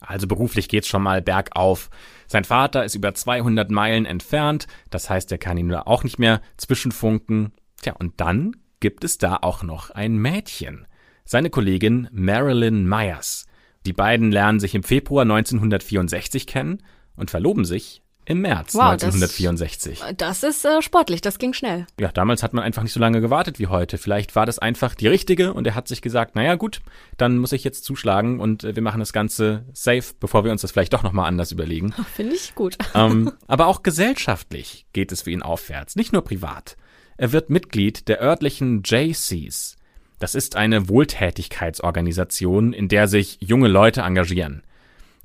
[0.00, 1.90] Also beruflich geht's schon mal bergauf.
[2.26, 6.40] Sein Vater ist über 200 Meilen entfernt, das heißt, er kann ihn auch nicht mehr
[6.56, 7.52] zwischenfunken.
[7.80, 10.86] Tja, und dann gibt es da auch noch ein Mädchen.
[11.24, 13.46] Seine Kollegin Marilyn Myers.
[13.86, 16.82] Die beiden lernen sich im Februar 1964 kennen
[17.16, 20.00] und verloben sich im März wow, 1964.
[20.00, 21.86] Das, das ist äh, sportlich, das ging schnell.
[21.98, 23.96] Ja, damals hat man einfach nicht so lange gewartet wie heute.
[23.96, 26.80] Vielleicht war das einfach die richtige und er hat sich gesagt, naja gut,
[27.16, 30.60] dann muss ich jetzt zuschlagen und äh, wir machen das Ganze safe, bevor wir uns
[30.60, 31.92] das vielleicht doch nochmal anders überlegen.
[32.14, 32.76] Finde ich gut.
[32.94, 36.76] Ähm, aber auch gesellschaftlich geht es für ihn aufwärts, nicht nur privat.
[37.16, 39.76] Er wird Mitglied der örtlichen JCs.
[40.18, 44.62] Das ist eine Wohltätigkeitsorganisation, in der sich junge Leute engagieren.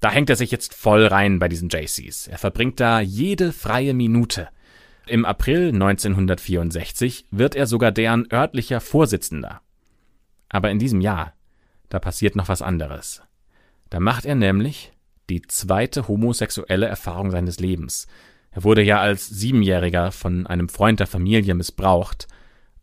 [0.03, 2.27] Da hängt er sich jetzt voll rein bei diesen JCs.
[2.27, 4.49] Er verbringt da jede freie Minute.
[5.07, 9.61] Im April 1964 wird er sogar deren örtlicher Vorsitzender.
[10.49, 11.31] Aber in diesem Jahr,
[11.87, 13.21] da passiert noch was anderes.
[13.89, 14.91] Da macht er nämlich
[15.29, 18.07] die zweite homosexuelle Erfahrung seines Lebens.
[18.51, 22.27] Er wurde ja als Siebenjähriger von einem Freund der Familie missbraucht.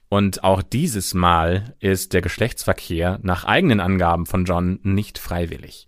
[0.09, 5.87] Und auch dieses Mal ist der Geschlechtsverkehr nach eigenen Angaben von John nicht freiwillig.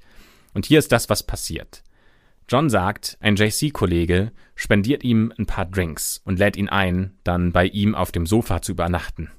[0.55, 1.83] Und hier ist das, was passiert.
[2.49, 7.67] John sagt, ein JC-Kollege spendiert ihm ein paar Drinks und lädt ihn ein, dann bei
[7.67, 9.31] ihm auf dem Sofa zu übernachten.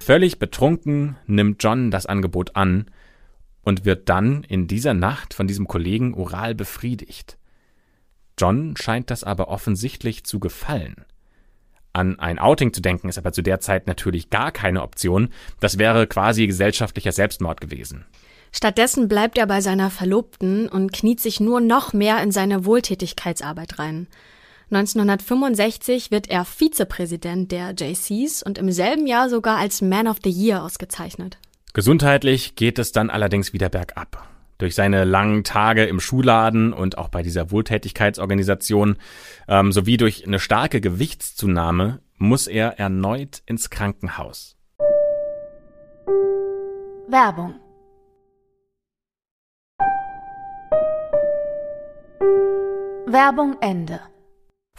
[0.00, 2.90] Völlig betrunken nimmt John das Angebot an
[3.62, 7.38] und wird dann in dieser Nacht von diesem Kollegen oral befriedigt.
[8.38, 11.04] John scheint das aber offensichtlich zu gefallen.
[11.92, 15.30] An ein Outing zu denken ist aber zu der Zeit natürlich gar keine Option.
[15.58, 18.04] Das wäre quasi gesellschaftlicher Selbstmord gewesen.
[18.52, 23.78] Stattdessen bleibt er bei seiner Verlobten und kniet sich nur noch mehr in seine Wohltätigkeitsarbeit
[23.78, 24.08] rein.
[24.72, 30.30] 1965 wird er Vizepräsident der JCs und im selben Jahr sogar als Man of the
[30.30, 31.38] Year ausgezeichnet.
[31.72, 34.28] Gesundheitlich geht es dann allerdings wieder bergab.
[34.58, 38.96] Durch seine langen Tage im Schuhladen und auch bei dieser Wohltätigkeitsorganisation
[39.48, 44.56] ähm, sowie durch eine starke Gewichtszunahme muss er erneut ins Krankenhaus.
[47.08, 47.54] Werbung
[53.12, 54.00] Werbung Ende.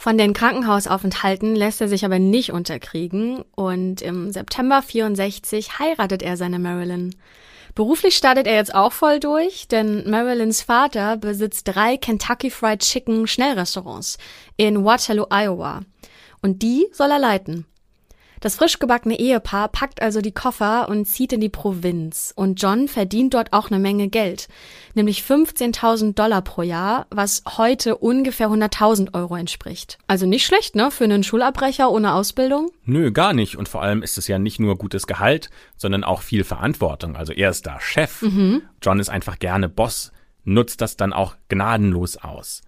[0.00, 6.36] Von den Krankenhausaufenthalten lässt er sich aber nicht unterkriegen und im September 64 heiratet er
[6.36, 7.14] seine Marilyn.
[7.74, 13.26] Beruflich startet er jetzt auch voll durch, denn Marilyns Vater besitzt drei Kentucky Fried Chicken
[13.26, 14.18] Schnellrestaurants
[14.56, 15.82] in Waterloo, Iowa.
[16.40, 17.66] Und die soll er leiten.
[18.42, 22.32] Das frisch gebackene Ehepaar packt also die Koffer und zieht in die Provinz.
[22.34, 24.48] Und John verdient dort auch eine Menge Geld.
[24.94, 29.98] Nämlich 15.000 Dollar pro Jahr, was heute ungefähr 100.000 Euro entspricht.
[30.08, 30.90] Also nicht schlecht, ne?
[30.90, 32.72] Für einen Schulabbrecher ohne Ausbildung?
[32.84, 33.56] Nö, gar nicht.
[33.56, 37.14] Und vor allem ist es ja nicht nur gutes Gehalt, sondern auch viel Verantwortung.
[37.14, 38.22] Also er ist da Chef.
[38.22, 38.62] Mhm.
[38.82, 40.10] John ist einfach gerne Boss,
[40.42, 42.62] nutzt das dann auch gnadenlos aus.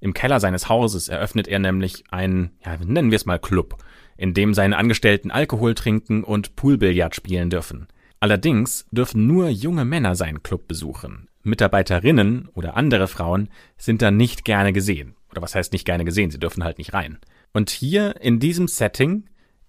[0.00, 3.76] Im Keller seines Hauses eröffnet er nämlich einen, ja, nennen wir es mal Club
[4.20, 7.88] in dem seine Angestellten Alkohol trinken und Poolbillard spielen dürfen.
[8.20, 11.28] Allerdings dürfen nur junge Männer seinen Club besuchen.
[11.42, 15.14] Mitarbeiterinnen oder andere Frauen sind da nicht gerne gesehen.
[15.30, 17.18] Oder was heißt nicht gerne gesehen, sie dürfen halt nicht rein.
[17.54, 19.24] Und hier in diesem Setting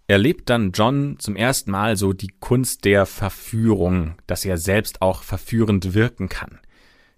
[0.08, 5.24] erlebt dann John zum ersten Mal so die Kunst der Verführung, dass er selbst auch
[5.24, 6.60] verführend wirken kann.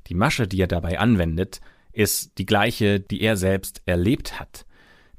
[0.05, 1.61] Die Masche, die er dabei anwendet,
[1.93, 4.67] ist die gleiche, die er selbst erlebt hat.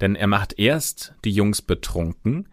[0.05, 2.51] Denn er macht erst die Jungs betrunken,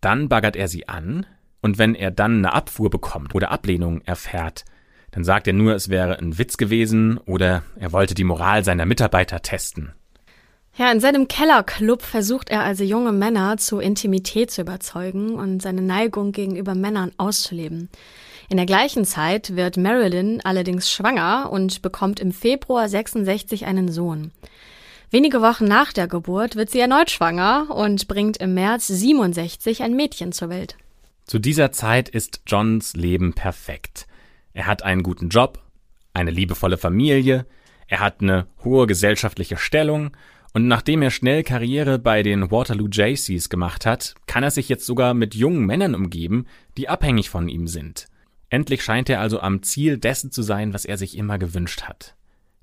[0.00, 1.26] dann baggert er sie an,
[1.60, 4.64] und wenn er dann eine Abfuhr bekommt oder Ablehnung erfährt,
[5.10, 8.86] dann sagt er nur, es wäre ein Witz gewesen oder er wollte die Moral seiner
[8.86, 9.92] Mitarbeiter testen.
[10.76, 15.82] Ja, in seinem Kellerclub versucht er also junge Männer zu Intimität zu überzeugen und seine
[15.82, 17.88] Neigung gegenüber Männern auszuleben.
[18.48, 24.30] In der gleichen Zeit wird Marilyn allerdings schwanger und bekommt im Februar 66 einen Sohn.
[25.10, 29.94] Wenige Wochen nach der Geburt wird sie erneut schwanger und bringt im März 67 ein
[29.94, 30.76] Mädchen zur Welt.
[31.24, 34.06] Zu dieser Zeit ist Johns Leben perfekt.
[34.52, 35.62] Er hat einen guten Job,
[36.12, 37.46] eine liebevolle Familie,
[37.86, 40.16] er hat eine hohe gesellschaftliche Stellung
[40.52, 44.86] und nachdem er schnell Karriere bei den Waterloo Jaycees gemacht hat, kann er sich jetzt
[44.86, 48.08] sogar mit jungen Männern umgeben, die abhängig von ihm sind.
[48.50, 52.14] Endlich scheint er also am Ziel dessen zu sein, was er sich immer gewünscht hat.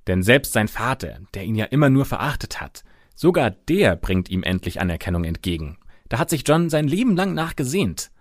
[0.07, 2.83] Denn selbst sein Vater, der ihn ja immer nur verachtet hat,
[3.15, 5.77] sogar der bringt ihm endlich Anerkennung entgegen.
[6.09, 8.11] Da hat sich John sein Leben lang nachgesehnt.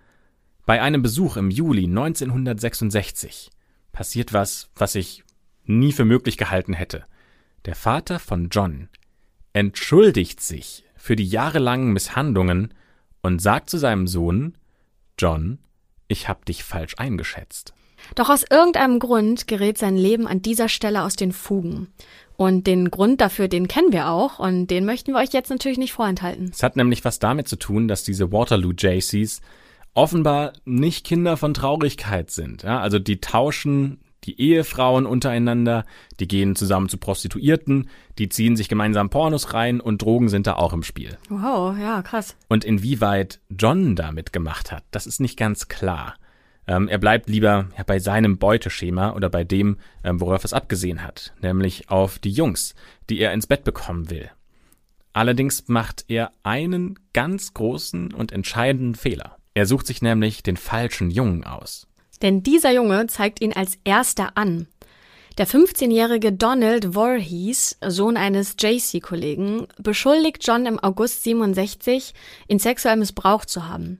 [0.65, 3.49] Bei einem Besuch im Juli 1966
[3.91, 5.23] passiert was, was ich
[5.65, 7.05] nie für möglich gehalten hätte.
[7.65, 8.89] Der Vater von John
[9.53, 12.73] entschuldigt sich für die jahrelangen Misshandlungen
[13.21, 14.57] und sagt zu seinem Sohn
[15.17, 15.59] John,
[16.07, 17.73] ich hab dich falsch eingeschätzt.
[18.15, 21.87] Doch aus irgendeinem Grund gerät sein Leben an dieser Stelle aus den Fugen.
[22.37, 25.77] Und den Grund dafür, den kennen wir auch und den möchten wir euch jetzt natürlich
[25.77, 26.49] nicht vorenthalten.
[26.51, 29.41] Es hat nämlich was damit zu tun, dass diese Waterloo JCs
[29.93, 32.63] offenbar nicht Kinder von Traurigkeit sind.
[32.63, 35.85] Ja, also die tauschen die Ehefrauen untereinander,
[36.19, 40.53] die gehen zusammen zu Prostituierten, die ziehen sich gemeinsam Pornos rein und Drogen sind da
[40.55, 41.17] auch im Spiel.
[41.29, 42.35] Wow, ja, krass.
[42.47, 46.15] Und inwieweit John damit gemacht hat, das ist nicht ganz klar.
[46.67, 51.03] Ähm, er bleibt lieber ja, bei seinem Beuteschema oder bei dem, ähm, worauf es abgesehen
[51.03, 52.75] hat, nämlich auf die Jungs,
[53.09, 54.29] die er ins Bett bekommen will.
[55.13, 59.37] Allerdings macht er einen ganz großen und entscheidenden Fehler.
[59.53, 61.87] Er sucht sich nämlich den falschen Jungen aus.
[62.21, 64.67] Denn dieser Junge zeigt ihn als erster an.
[65.37, 72.13] Der 15-jährige Donald Voorhees, Sohn eines JC-Kollegen, beschuldigt John im August 67,
[72.47, 73.99] ihn sexuell missbraucht zu haben.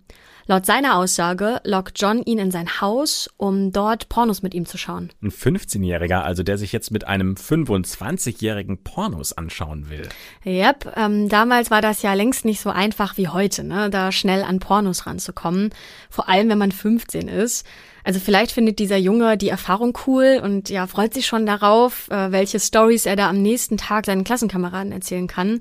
[0.51, 4.77] Laut seiner Aussage lockt John ihn in sein Haus, um dort Pornos mit ihm zu
[4.77, 5.09] schauen.
[5.23, 10.09] Ein 15-Jähriger, also der sich jetzt mit einem 25-jährigen Pornos anschauen will.
[10.45, 14.43] Yep, ähm, damals war das ja längst nicht so einfach wie heute, ne, da schnell
[14.43, 15.69] an Pornos ranzukommen.
[16.09, 17.65] Vor allem, wenn man 15 ist.
[18.03, 22.31] Also vielleicht findet dieser Junge die Erfahrung cool und ja, freut sich schon darauf, äh,
[22.31, 25.59] welche Stories er da am nächsten Tag seinen Klassenkameraden erzählen kann.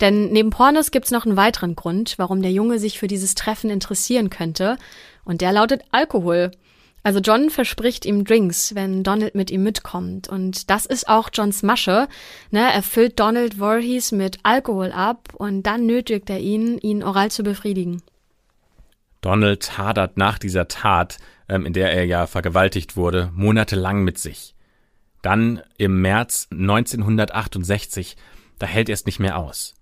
[0.00, 3.70] Denn neben Pornos gibt's noch einen weiteren Grund, warum der Junge sich für dieses Treffen
[3.70, 4.76] interessieren könnte.
[5.24, 6.50] Und der lautet Alkohol.
[7.02, 10.26] Also John verspricht ihm Drinks, wenn Donald mit ihm mitkommt.
[10.26, 12.08] Und das ist auch Johns Masche.
[12.50, 12.60] Ne?
[12.60, 17.42] Er füllt Donald Voorhees mit Alkohol ab und dann nötigt er ihn, ihn oral zu
[17.42, 18.02] befriedigen.
[19.24, 21.16] Donald hadert nach dieser Tat,
[21.48, 24.54] ähm, in der er ja vergewaltigt wurde, monatelang mit sich.
[25.22, 28.18] Dann im März 1968,
[28.58, 29.76] da hält er es nicht mehr aus.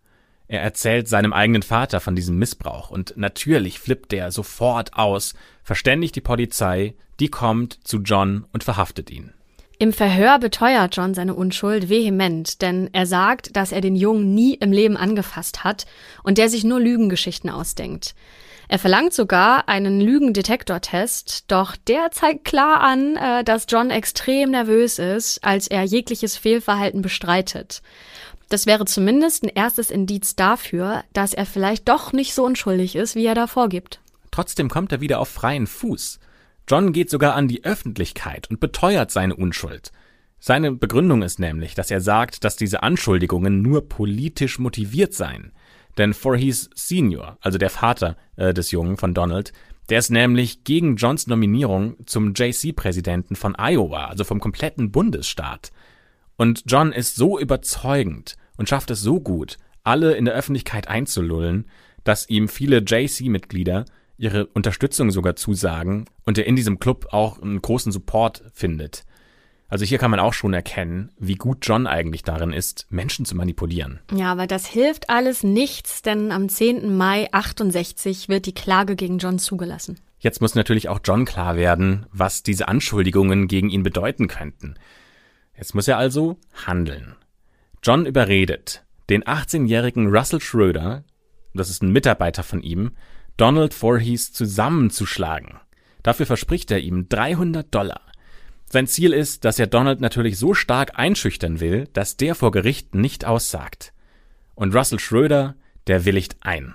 [0.46, 6.14] Er erzählt seinem eigenen Vater von diesem Missbrauch und natürlich flippt er sofort aus, verständigt
[6.14, 9.35] die Polizei, die kommt zu John und verhaftet ihn.
[9.76, 14.55] Im Verhör beteuert John seine Unschuld vehement, denn er sagt, dass er den Jungen nie
[14.55, 15.87] im Leben angefasst hat
[16.22, 18.14] und der sich nur Lügengeschichten ausdenkt.
[18.72, 24.98] Er verlangt sogar einen Lügendetektortest, doch der zeigt klar an, äh, dass John extrem nervös
[24.98, 27.82] ist, als er jegliches Fehlverhalten bestreitet.
[28.48, 33.14] Das wäre zumindest ein erstes Indiz dafür, dass er vielleicht doch nicht so unschuldig ist,
[33.14, 34.00] wie er da vorgibt.
[34.30, 36.18] Trotzdem kommt er wieder auf freien Fuß.
[36.66, 39.92] John geht sogar an die Öffentlichkeit und beteuert seine Unschuld.
[40.40, 45.52] Seine Begründung ist nämlich, dass er sagt, dass diese Anschuldigungen nur politisch motiviert seien.
[45.98, 49.52] Denn Voorhees Senior, also der Vater äh, des Jungen von Donald,
[49.88, 55.72] der ist nämlich gegen Johns Nominierung zum JC-Präsidenten von Iowa, also vom kompletten Bundesstaat.
[56.37, 61.66] Und John ist so überzeugend und schafft es so gut, alle in der Öffentlichkeit einzulullen,
[62.05, 63.85] dass ihm viele JC-Mitglieder
[64.16, 69.05] ihre Unterstützung sogar zusagen und er in diesem Club auch einen großen Support findet.
[69.72, 73.35] Also hier kann man auch schon erkennen, wie gut John eigentlich darin ist, Menschen zu
[73.35, 74.00] manipulieren.
[74.14, 76.94] Ja, aber das hilft alles nichts, denn am 10.
[76.94, 79.98] Mai 68 wird die Klage gegen John zugelassen.
[80.18, 84.74] Jetzt muss natürlich auch John klar werden, was diese Anschuldigungen gegen ihn bedeuten könnten.
[85.56, 87.16] Jetzt muss er also handeln.
[87.82, 91.02] John überredet den 18-jährigen Russell Schroeder,
[91.54, 92.90] das ist ein Mitarbeiter von ihm,
[93.38, 95.61] Donald Voorhees zusammenzuschlagen.
[96.02, 98.12] Dafür verspricht er ihm 300 Dollar.
[98.72, 102.94] Sein Ziel ist, dass er Donald natürlich so stark einschüchtern will, dass der vor Gericht
[102.94, 103.92] nicht aussagt.
[104.54, 105.56] Und Russell Schröder,
[105.88, 106.74] der willigt ein.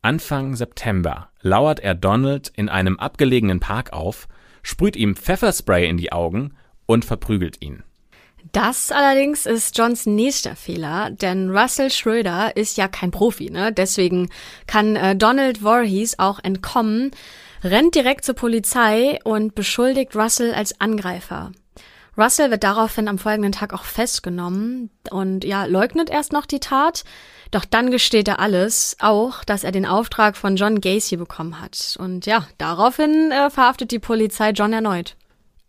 [0.00, 4.26] Anfang September lauert er Donald in einem abgelegenen Park auf,
[4.62, 6.54] sprüht ihm Pfefferspray in die Augen
[6.86, 7.82] und verprügelt ihn.
[8.52, 13.70] Das allerdings ist Johns nächster Fehler, denn Russell Schröder ist ja kein Profi, ne?
[13.70, 14.30] Deswegen
[14.66, 17.10] kann äh, Donald Voorhees auch entkommen,
[17.62, 21.52] rennt direkt zur Polizei und beschuldigt Russell als Angreifer.
[22.16, 27.04] Russell wird daraufhin am folgenden Tag auch festgenommen und ja, leugnet erst noch die Tat,
[27.52, 31.96] doch dann gesteht er alles, auch, dass er den Auftrag von John Gacy bekommen hat.
[31.98, 35.16] Und ja, daraufhin äh, verhaftet die Polizei John erneut.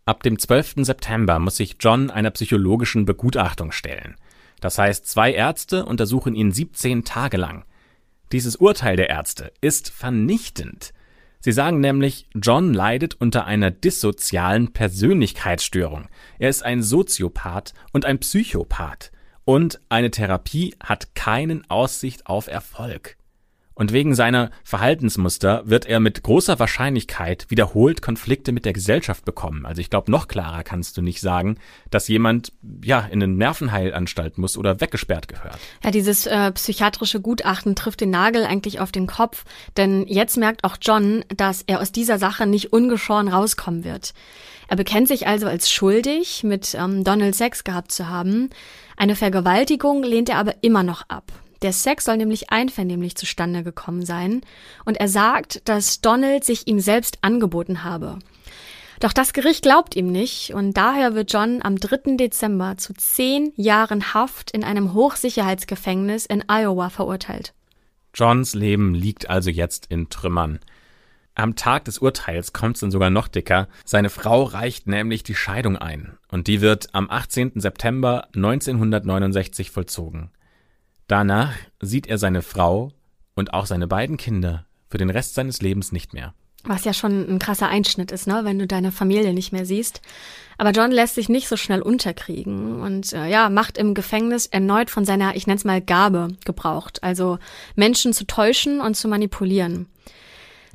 [0.04, 0.74] Ab dem 12.
[0.78, 4.16] September muss sich John einer psychologischen Begutachtung stellen.
[4.60, 7.64] Das heißt, zwei Ärzte untersuchen ihn 17 Tage lang.
[8.32, 10.92] Dieses Urteil der Ärzte ist vernichtend.
[11.42, 16.08] Sie sagen nämlich, John leidet unter einer dissozialen Persönlichkeitsstörung.
[16.38, 19.10] Er ist ein Soziopath und ein Psychopath.
[19.46, 23.16] Und eine Therapie hat keinen Aussicht auf Erfolg.
[23.80, 29.64] Und wegen seiner Verhaltensmuster wird er mit großer Wahrscheinlichkeit wiederholt Konflikte mit der Gesellschaft bekommen.
[29.64, 31.56] Also ich glaube, noch klarer kannst du nicht sagen,
[31.88, 32.52] dass jemand
[32.84, 35.58] ja in eine Nervenheilanstalt muss oder weggesperrt gehört.
[35.82, 39.46] Ja, dieses äh, psychiatrische Gutachten trifft den Nagel eigentlich auf den Kopf,
[39.78, 44.12] denn jetzt merkt auch John, dass er aus dieser Sache nicht ungeschoren rauskommen wird.
[44.68, 48.50] Er bekennt sich also als schuldig, mit ähm, Donald Sex gehabt zu haben.
[48.98, 51.32] Eine Vergewaltigung lehnt er aber immer noch ab.
[51.62, 54.40] Der Sex soll nämlich einvernehmlich zustande gekommen sein
[54.84, 58.18] und er sagt, dass Donald sich ihm selbst angeboten habe.
[59.00, 62.16] Doch das Gericht glaubt ihm nicht und daher wird John am 3.
[62.16, 67.54] Dezember zu zehn Jahren Haft in einem Hochsicherheitsgefängnis in Iowa verurteilt.
[68.14, 70.60] Johns Leben liegt also jetzt in Trümmern.
[71.34, 73.68] Am Tag des Urteils kommt es dann sogar noch dicker.
[73.86, 77.52] Seine Frau reicht nämlich die Scheidung ein und die wird am 18.
[77.54, 80.30] September 1969 vollzogen.
[81.10, 82.92] Danach sieht er seine Frau
[83.34, 86.34] und auch seine beiden Kinder für den Rest seines Lebens nicht mehr.
[86.62, 90.02] Was ja schon ein krasser Einschnitt ist, ne, wenn du deine Familie nicht mehr siehst.
[90.56, 94.88] Aber John lässt sich nicht so schnell unterkriegen und äh, ja, macht im Gefängnis erneut
[94.88, 97.02] von seiner, ich nenne es mal, Gabe gebraucht.
[97.02, 97.40] Also
[97.74, 99.88] Menschen zu täuschen und zu manipulieren.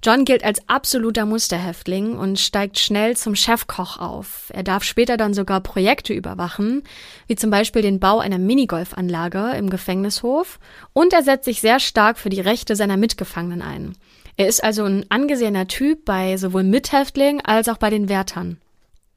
[0.04, 4.52] John gilt als absoluter Musterhäftling und steigt schnell zum Chefkoch auf.
[4.54, 6.84] Er darf später dann sogar Projekte überwachen,
[7.28, 10.60] wie zum Beispiel den Bau einer Minigolfanlage im Gefängnishof
[10.94, 13.96] und er setzt sich sehr stark für die Rechte seiner Mitgefangenen ein.
[14.38, 18.58] Er ist also ein angesehener Typ bei sowohl Mithäftlingen als auch bei den Wärtern.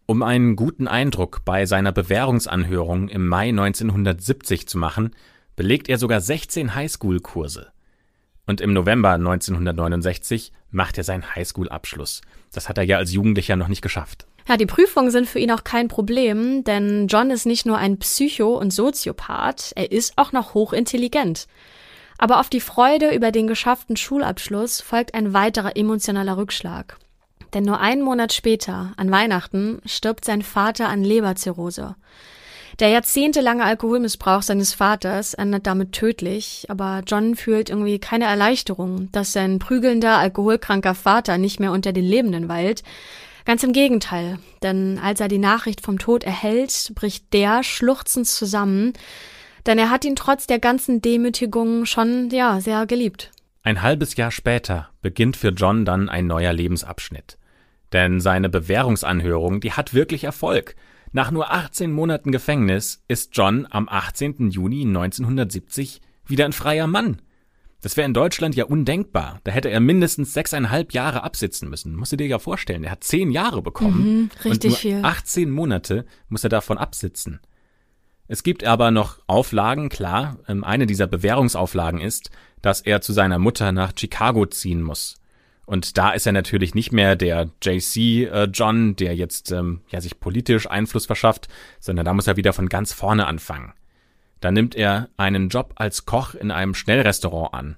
[0.07, 5.11] Um einen guten Eindruck bei seiner Bewährungsanhörung im Mai 1970 zu machen,
[5.55, 7.73] belegt er sogar 16 Highschool-Kurse.
[8.48, 12.22] Und im November 1969 macht er seinen Highschool-Abschluss.
[12.50, 14.26] Das hat er ja als Jugendlicher noch nicht geschafft.
[14.48, 17.98] Ja, die Prüfungen sind für ihn auch kein Problem, denn John ist nicht nur ein
[17.98, 21.46] Psycho- und Soziopath, er ist auch noch hochintelligent.
[22.16, 26.96] Aber auf die Freude über den geschafften Schulabschluss folgt ein weiterer emotionaler Rückschlag.
[27.52, 31.96] Denn nur einen Monat später, an Weihnachten, stirbt sein Vater an Leberzirrhose.
[32.81, 39.33] Der jahrzehntelange Alkoholmissbrauch seines Vaters endet damit tödlich, aber John fühlt irgendwie keine Erleichterung, dass
[39.33, 42.85] sein prügelnder, alkoholkranker Vater nicht mehr unter den Lebenden weilt.
[43.45, 48.93] Ganz im Gegenteil, denn als er die Nachricht vom Tod erhält, bricht der schluchzend zusammen,
[49.67, 53.33] denn er hat ihn trotz der ganzen Demütigung schon, ja, sehr geliebt.
[53.64, 57.38] Ein halbes Jahr später beginnt für John dann ein neuer Lebensabschnitt.
[57.93, 60.77] Denn seine Bewährungsanhörung, die hat wirklich Erfolg.
[61.12, 64.51] Nach nur 18 Monaten Gefängnis ist John am 18.
[64.51, 67.23] Juni 1970 wieder ein freier Mann.
[67.81, 69.40] Das wäre in Deutschland ja undenkbar.
[69.44, 71.94] Da hätte er mindestens sechseinhalb Jahre absitzen müssen.
[71.94, 72.85] Musst du dir ja vorstellen.
[72.85, 74.01] Er hat zehn Jahre bekommen.
[74.01, 75.05] Mhm, richtig und nur viel.
[75.05, 77.40] 18 Monate muss er davon absitzen.
[78.27, 80.38] Es gibt aber noch Auflagen, klar.
[80.49, 85.16] Ähm, eine dieser Bewährungsauflagen ist, dass er zu seiner Mutter nach Chicago ziehen muss.
[85.68, 90.00] Und da ist er natürlich nicht mehr der JC äh, John, der jetzt ähm, ja
[90.00, 91.46] sich politisch Einfluss verschafft,
[91.78, 93.74] sondern da muss er wieder von ganz vorne anfangen.
[94.40, 97.76] Da nimmt er einen Job als Koch in einem Schnellrestaurant an.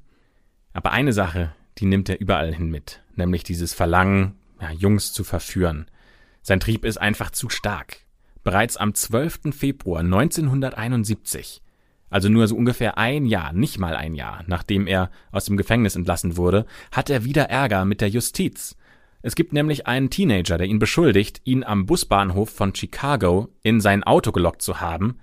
[0.72, 5.24] Aber eine Sache, die nimmt er überall hin mit, nämlich dieses Verlangen, ja, Jungs zu
[5.24, 5.90] verführen.
[6.42, 8.04] Sein Trieb ist einfach zu stark.
[8.44, 9.52] Bereits am 12.
[9.52, 11.60] Februar 1971
[12.10, 15.96] also nur so ungefähr ein Jahr, nicht mal ein Jahr, nachdem er aus dem Gefängnis
[15.96, 18.76] entlassen wurde, hat er wieder Ärger mit der Justiz.
[19.22, 24.02] Es gibt nämlich einen Teenager, der ihn beschuldigt, ihn am Busbahnhof von Chicago in sein
[24.02, 25.18] Auto gelockt zu haben.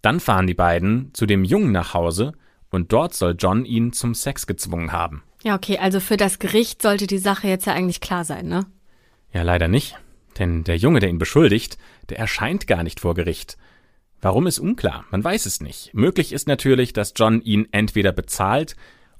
[0.00, 2.32] Dann fahren die beiden zu dem Jungen nach Hause
[2.70, 5.22] und dort soll John ihn zum Sex gezwungen haben.
[5.42, 8.66] Ja, okay, also für das Gericht sollte die Sache jetzt ja eigentlich klar sein, ne?
[9.32, 9.98] Ja, leider nicht.
[10.38, 13.56] Denn der Junge, der ihn beschuldigt, der erscheint gar nicht vor Gericht.
[14.22, 15.92] Warum ist unklar, man weiß es nicht.
[15.94, 18.76] Möglich ist natürlich, dass John ihn entweder bezahlt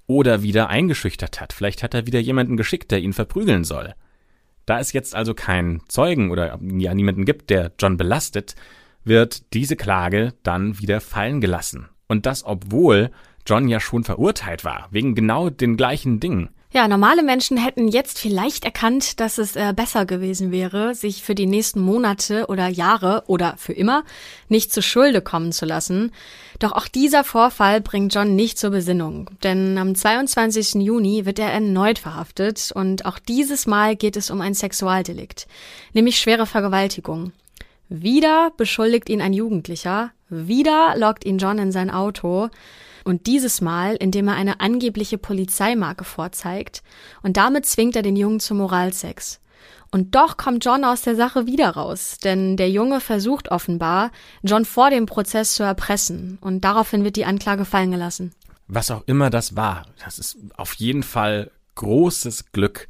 [0.07, 1.53] oder wieder eingeschüchtert hat.
[1.53, 3.95] Vielleicht hat er wieder jemanden geschickt, der ihn verprügeln soll.
[4.65, 8.55] Da es jetzt also keinen Zeugen oder ja niemanden gibt, der John belastet,
[9.03, 11.89] wird diese Klage dann wieder fallen gelassen.
[12.07, 13.11] Und das obwohl
[13.45, 16.51] John ja schon verurteilt war, wegen genau den gleichen Dingen.
[16.75, 21.35] Ja, normale Menschen hätten jetzt vielleicht erkannt, dass es äh, besser gewesen wäre, sich für
[21.35, 24.05] die nächsten Monate oder Jahre oder für immer
[24.49, 26.13] nicht zu Schulde kommen zu lassen.
[26.61, 30.77] Doch auch dieser Vorfall bringt John nicht zur Besinnung, denn am 22.
[30.77, 35.47] Juni wird er erneut verhaftet und auch dieses Mal geht es um ein Sexualdelikt,
[35.93, 37.33] nämlich schwere Vergewaltigung.
[37.91, 42.49] Wieder beschuldigt ihn ein Jugendlicher, wieder lockt ihn John in sein Auto
[43.05, 46.83] und dieses Mal, indem er eine angebliche Polizeimarke vorzeigt
[47.23, 49.41] und damit zwingt er den Jungen zum Moralsex.
[49.91, 54.11] Und doch kommt John aus der Sache wieder raus, denn der Junge versucht offenbar,
[54.43, 58.33] John vor dem Prozess zu erpressen und daraufhin wird die Anklage fallen gelassen.
[58.69, 62.89] Was auch immer das war, das ist auf jeden Fall großes Glück,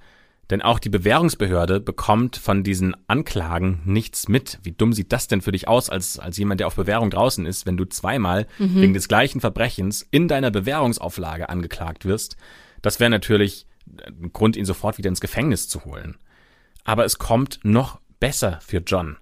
[0.52, 4.58] denn auch die Bewährungsbehörde bekommt von diesen Anklagen nichts mit.
[4.62, 7.46] Wie dumm sieht das denn für dich aus, als, als jemand, der auf Bewährung draußen
[7.46, 8.80] ist, wenn du zweimal mhm.
[8.82, 12.36] wegen des gleichen Verbrechens in deiner Bewährungsauflage angeklagt wirst?
[12.82, 13.66] Das wäre natürlich
[14.06, 16.18] ein Grund, ihn sofort wieder ins Gefängnis zu holen.
[16.84, 19.16] Aber es kommt noch besser für John.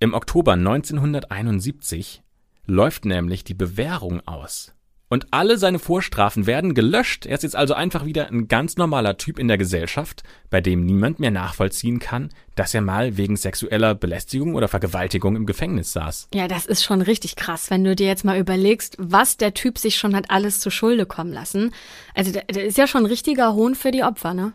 [0.00, 2.22] Im Oktober 1971
[2.66, 4.74] läuft nämlich die Bewährung aus.
[5.08, 7.26] Und alle seine Vorstrafen werden gelöscht.
[7.26, 10.84] Er ist jetzt also einfach wieder ein ganz normaler Typ in der Gesellschaft, bei dem
[10.84, 16.28] niemand mehr nachvollziehen kann, dass er mal wegen sexueller Belästigung oder Vergewaltigung im Gefängnis saß.
[16.34, 19.78] Ja, das ist schon richtig krass, wenn du dir jetzt mal überlegst, was der Typ
[19.78, 21.72] sich schon hat alles zu Schulde kommen lassen.
[22.14, 24.54] Also der, ist ja schon ein richtiger Hohn für die Opfer, ne?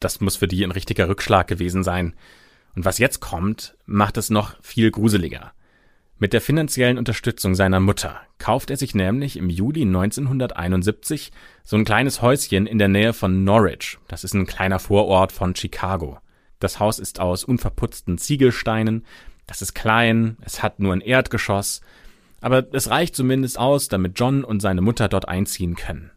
[0.00, 2.14] Das muss für die ein richtiger Rückschlag gewesen sein.
[2.74, 5.52] Und was jetzt kommt, macht es noch viel gruseliger.
[6.18, 11.32] Mit der finanziellen Unterstützung seiner Mutter kauft er sich nämlich im Juli 1971
[11.64, 13.98] so ein kleines Häuschen in der Nähe von Norwich.
[14.06, 16.18] Das ist ein kleiner Vorort von Chicago.
[16.60, 19.04] Das Haus ist aus unverputzten Ziegelsteinen.
[19.46, 21.80] Das ist klein, es hat nur ein Erdgeschoss.
[22.40, 26.12] Aber es reicht zumindest aus, damit John und seine Mutter dort einziehen können.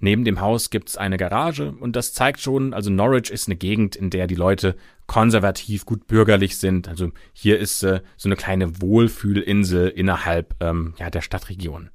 [0.00, 3.96] Neben dem Haus gibt's eine Garage und das zeigt schon, also Norwich ist eine Gegend,
[3.96, 4.74] in der die Leute
[5.06, 6.88] konservativ, gut bürgerlich sind.
[6.88, 11.90] Also hier ist äh, so eine kleine Wohlfühlinsel innerhalb ähm, ja, der Stadtregion.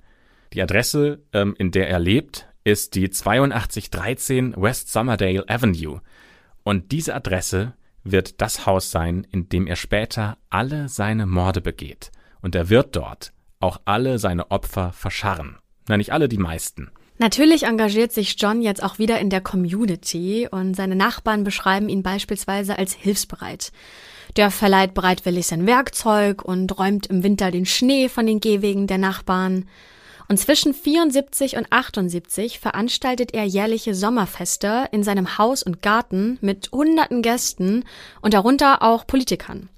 [0.53, 6.01] Die Adresse, ähm, in der er lebt, ist die 8213 West Somerdale Avenue.
[6.63, 12.11] Und diese Adresse wird das Haus sein, in dem er später alle seine Morde begeht.
[12.41, 15.57] Und er wird dort auch alle seine Opfer verscharren.
[15.87, 16.91] Na, nicht alle, die meisten.
[17.17, 22.03] Natürlich engagiert sich John jetzt auch wieder in der Community und seine Nachbarn beschreiben ihn
[22.03, 23.71] beispielsweise als hilfsbereit.
[24.35, 28.97] Der verleiht bereitwillig sein Werkzeug und räumt im Winter den Schnee von den Gehwegen der
[28.97, 29.65] Nachbarn.
[30.27, 36.69] Und zwischen 74 und 78 veranstaltet er jährliche Sommerfeste in seinem Haus und Garten mit
[36.73, 37.85] hunderten Gästen
[38.21, 39.69] und darunter auch Politikern.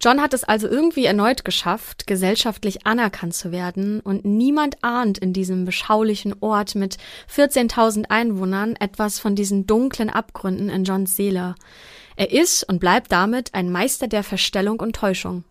[0.00, 5.32] John hat es also irgendwie erneut geschafft, gesellschaftlich anerkannt zu werden und niemand ahnt in
[5.32, 6.98] diesem beschaulichen Ort mit
[7.34, 11.56] 14.000 Einwohnern etwas von diesen dunklen Abgründen in Johns Seele.
[12.14, 15.42] Er ist und bleibt damit ein Meister der Verstellung und Täuschung.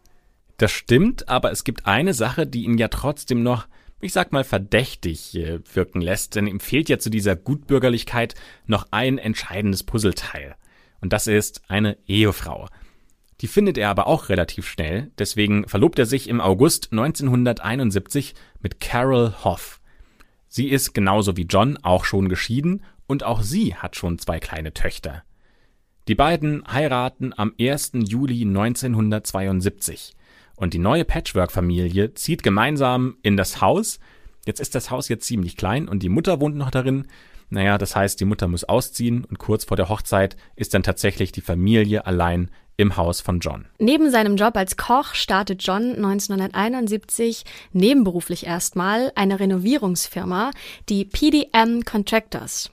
[0.55, 3.67] Das stimmt, aber es gibt eine Sache, die ihn ja trotzdem noch,
[3.99, 8.33] ich sag mal, verdächtig äh, wirken lässt, denn ihm fehlt ja zu dieser Gutbürgerlichkeit
[8.65, 10.55] noch ein entscheidendes Puzzleteil.
[11.01, 12.67] Und das ist eine Ehefrau.
[13.41, 18.79] Die findet er aber auch relativ schnell, deswegen verlobt er sich im August 1971 mit
[18.79, 19.79] Carol Hoff.
[20.47, 24.73] Sie ist genauso wie John auch schon geschieden und auch sie hat schon zwei kleine
[24.73, 25.23] Töchter.
[26.07, 27.91] Die beiden heiraten am 1.
[27.93, 30.13] Juli 1972
[30.55, 33.99] und die neue Patchwork-Familie zieht gemeinsam in das Haus.
[34.45, 37.07] Jetzt ist das Haus jetzt ziemlich klein und die Mutter wohnt noch darin.
[37.49, 41.31] Naja, das heißt, die Mutter muss ausziehen und kurz vor der Hochzeit ist dann tatsächlich
[41.31, 43.65] die Familie allein im Haus von John.
[43.80, 50.51] Neben seinem Job als Koch startet John 1971 nebenberuflich erstmal eine Renovierungsfirma,
[50.88, 52.69] die PDM Contractors.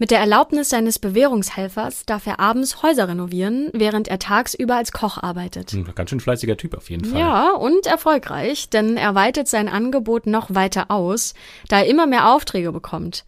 [0.00, 5.18] Mit der Erlaubnis seines Bewährungshelfers darf er abends Häuser renovieren, während er tagsüber als Koch
[5.18, 5.74] arbeitet.
[5.74, 7.20] Ein ganz schön fleißiger Typ auf jeden Fall.
[7.20, 11.34] Ja, und erfolgreich, denn er weitet sein Angebot noch weiter aus,
[11.68, 13.24] da er immer mehr Aufträge bekommt.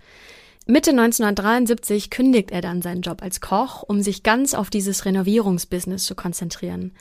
[0.71, 6.05] Mitte 1973 kündigt er dann seinen Job als Koch, um sich ganz auf dieses Renovierungsbusiness
[6.05, 6.93] zu konzentrieren.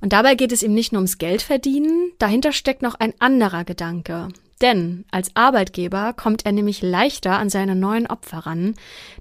[0.00, 3.64] Und dabei geht es ihm nicht nur ums Geld verdienen, dahinter steckt noch ein anderer
[3.64, 4.28] Gedanke.
[4.60, 8.74] Denn als Arbeitgeber kommt er nämlich leichter an seine neuen Opfer ran,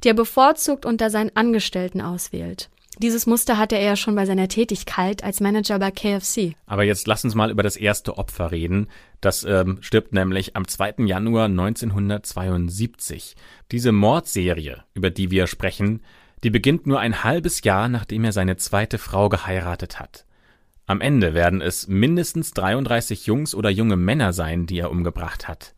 [0.03, 2.69] die er bevorzugt unter seinen Angestellten auswählt.
[2.99, 6.55] Dieses Muster hatte er ja schon bei seiner Tätigkeit als Manager bei KFC.
[6.65, 8.87] Aber jetzt lass uns mal über das erste Opfer reden.
[9.21, 11.05] Das ähm, stirbt nämlich am 2.
[11.05, 13.35] Januar 1972.
[13.71, 16.01] Diese Mordserie, über die wir sprechen,
[16.43, 20.25] die beginnt nur ein halbes Jahr, nachdem er seine zweite Frau geheiratet hat.
[20.87, 25.75] Am Ende werden es mindestens 33 Jungs oder junge Männer sein, die er umgebracht hat.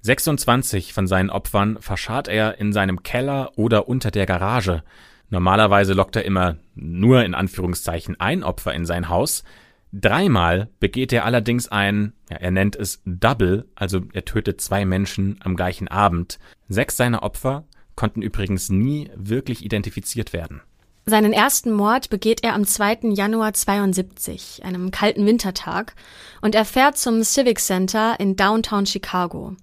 [0.00, 4.82] 26 von seinen Opfern verscharrt er in seinem Keller oder unter der Garage.
[5.30, 9.44] Normalerweise lockt er immer nur in Anführungszeichen ein Opfer in sein Haus.
[9.92, 15.38] Dreimal begeht er allerdings ein, ja, er nennt es Double, also er tötet zwei Menschen
[15.42, 16.38] am gleichen Abend.
[16.68, 17.64] Sechs seiner Opfer
[17.94, 20.60] konnten übrigens nie wirklich identifiziert werden.
[21.08, 22.98] Seinen ersten Mord begeht er am 2.
[23.14, 25.94] Januar 72, einem kalten Wintertag,
[26.42, 29.56] und er fährt zum Civic Center in Downtown Chicago.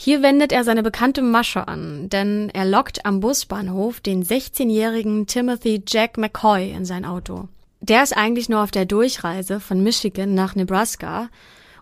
[0.00, 5.82] Hier wendet er seine bekannte Masche an, denn er lockt am Busbahnhof den 16-jährigen Timothy
[5.88, 7.48] Jack McCoy in sein Auto.
[7.80, 11.28] Der ist eigentlich nur auf der Durchreise von Michigan nach Nebraska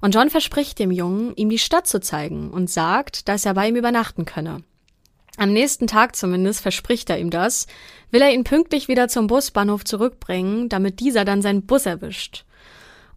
[0.00, 3.68] und John verspricht dem Jungen, ihm die Stadt zu zeigen und sagt, dass er bei
[3.68, 4.62] ihm übernachten könne.
[5.36, 7.66] Am nächsten Tag zumindest verspricht er ihm das,
[8.10, 12.45] will er ihn pünktlich wieder zum Busbahnhof zurückbringen, damit dieser dann seinen Bus erwischt.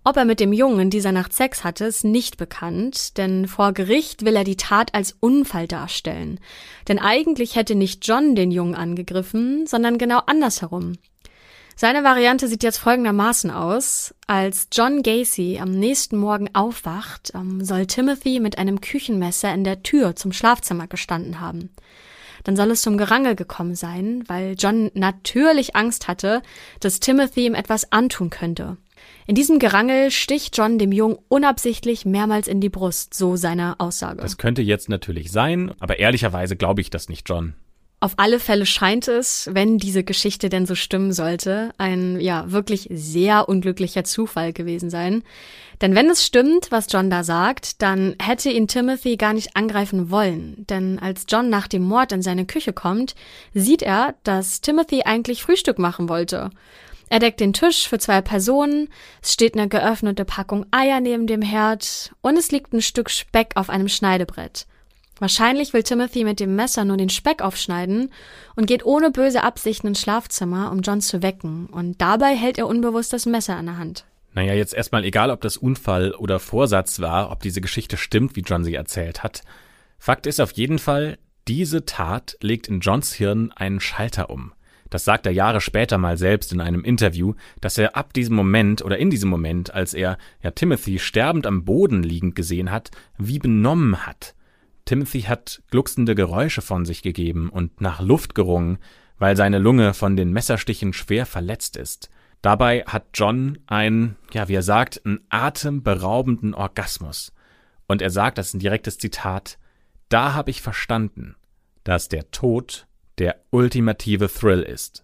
[0.04, 4.24] Ob er mit dem Jungen dieser Nacht Sex hatte, ist nicht bekannt, denn vor Gericht
[4.24, 6.39] will er die Tat als Unfall darstellen.
[6.88, 10.93] Denn eigentlich hätte nicht John den Jungen angegriffen, sondern genau andersherum.
[11.76, 14.14] Seine Variante sieht jetzt folgendermaßen aus.
[14.28, 19.82] Als John Gacy am nächsten Morgen aufwacht, ähm, soll Timothy mit einem Küchenmesser in der
[19.84, 21.70] Tür zum Schlafzimmer gestanden haben.
[22.43, 26.41] Dann soll es zum Gerangel gekommen sein, weil John natürlich Angst hatte,
[26.80, 28.78] dass Timothy ihm etwas antun könnte.
[29.30, 34.24] In diesem Gerangel sticht John dem Jungen unabsichtlich mehrmals in die Brust, so seine Aussage.
[34.24, 37.54] Das könnte jetzt natürlich sein, aber ehrlicherweise glaube ich das nicht, John.
[38.00, 42.88] Auf alle Fälle scheint es, wenn diese Geschichte denn so stimmen sollte, ein ja wirklich
[42.92, 45.22] sehr unglücklicher Zufall gewesen sein.
[45.80, 50.10] Denn wenn es stimmt, was John da sagt, dann hätte ihn Timothy gar nicht angreifen
[50.10, 50.66] wollen.
[50.72, 53.14] Denn als John nach dem Mord in seine Küche kommt,
[53.54, 56.50] sieht er, dass Timothy eigentlich Frühstück machen wollte.
[57.10, 58.88] Er deckt den Tisch für zwei Personen,
[59.22, 63.51] es steht eine geöffnete Packung Eier neben dem Herd und es liegt ein Stück Speck
[63.55, 64.68] auf einem Schneidebrett.
[65.20, 68.12] Wahrscheinlich will Timothy mit dem Messer nur den Speck aufschneiden
[68.55, 71.66] und geht ohne böse Absichten ins Schlafzimmer, um John zu wecken.
[71.66, 74.05] Und dabei hält er unbewusst das Messer in der Hand.
[74.34, 78.41] Naja, jetzt erstmal egal, ob das Unfall oder Vorsatz war, ob diese Geschichte stimmt, wie
[78.41, 79.41] John sie erzählt hat.
[79.97, 84.53] Fakt ist auf jeden Fall, diese Tat legt in Johns Hirn einen Schalter um.
[84.90, 88.82] Das sagt er Jahre später mal selbst in einem Interview, dass er ab diesem Moment
[88.84, 93.40] oder in diesem Moment, als er ja Timothy sterbend am Boden liegend gesehen hat, wie
[93.40, 94.36] benommen hat.
[94.86, 98.80] Timothy hat glucksende Geräusche von sich gegeben und nach Luft gerungen,
[99.20, 102.10] weil seine Lunge von den Messerstichen schwer verletzt ist.
[102.42, 107.34] Dabei hat John einen, ja, wie er sagt, einen atemberaubenden Orgasmus.
[107.86, 109.60] Und er sagt, das ist ein direktes Zitat,
[110.08, 111.36] da habe ich verstanden,
[111.84, 112.88] dass der Tod
[113.20, 115.03] der ultimative Thrill ist.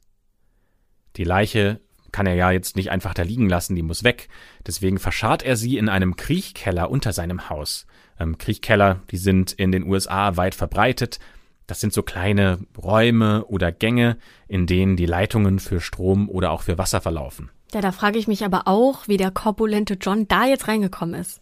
[1.17, 1.79] Die Leiche
[2.11, 4.29] kann er ja jetzt nicht einfach da liegen lassen, die muss weg.
[4.65, 7.85] Deswegen verscharrt er sie in einem Kriechkeller unter seinem Haus.
[8.19, 11.19] Ähm, Kriechkeller, die sind in den USA weit verbreitet.
[11.67, 16.61] Das sind so kleine Räume oder Gänge, in denen die Leitungen für Strom oder auch
[16.61, 17.49] für Wasser verlaufen.
[17.73, 21.41] Ja, da frage ich mich aber auch, wie der korpulente John da jetzt reingekommen ist.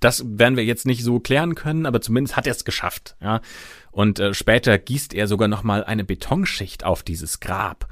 [0.00, 3.16] Das werden wir jetzt nicht so klären können, aber zumindest hat er es geschafft.
[3.20, 3.40] Ja?
[3.90, 7.88] Und äh, später gießt er sogar noch mal eine Betonschicht auf dieses Grab.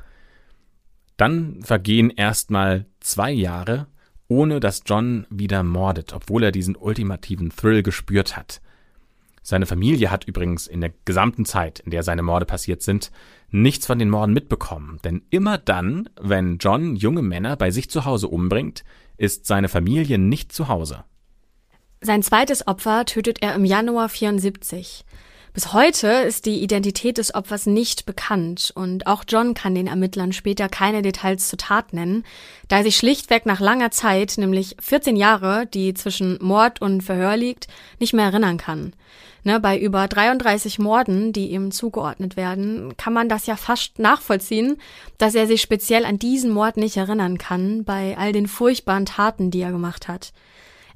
[1.16, 3.86] Dann vergehen erstmal zwei Jahre,
[4.28, 8.61] ohne dass John wieder mordet, obwohl er diesen ultimativen Thrill gespürt hat.
[9.42, 13.11] Seine Familie hat übrigens in der gesamten Zeit, in der seine Morde passiert sind,
[13.50, 18.05] nichts von den Morden mitbekommen, denn immer dann, wenn John junge Männer bei sich zu
[18.05, 18.84] Hause umbringt,
[19.16, 21.05] ist seine Familie nicht zu Hause.
[22.05, 25.05] Sein zweites Opfer tötet er im Januar 74.
[25.55, 30.32] Bis heute ist die Identität des Opfers nicht bekannt und auch John kann den Ermittlern
[30.32, 32.24] später keine Details zur Tat nennen,
[32.66, 37.36] da er sich schlichtweg nach langer Zeit, nämlich 14 Jahre, die zwischen Mord und Verhör
[37.36, 37.68] liegt,
[38.00, 38.94] nicht mehr erinnern kann.
[39.44, 44.80] Ne, bei über 33 Morden, die ihm zugeordnet werden, kann man das ja fast nachvollziehen,
[45.18, 49.53] dass er sich speziell an diesen Mord nicht erinnern kann, bei all den furchtbaren Taten,
[49.53, 50.32] die er gemacht hat.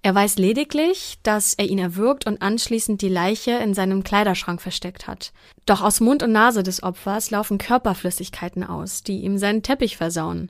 [0.02, 5.06] Er weiß lediglich, dass er ihn erwürgt und anschließend die Leiche in seinem Kleiderschrank versteckt
[5.06, 5.32] hat.
[5.64, 10.48] Doch aus Mund und Nase des Opfers laufen Körperflüssigkeiten aus, die ihm seinen Teppich versauen.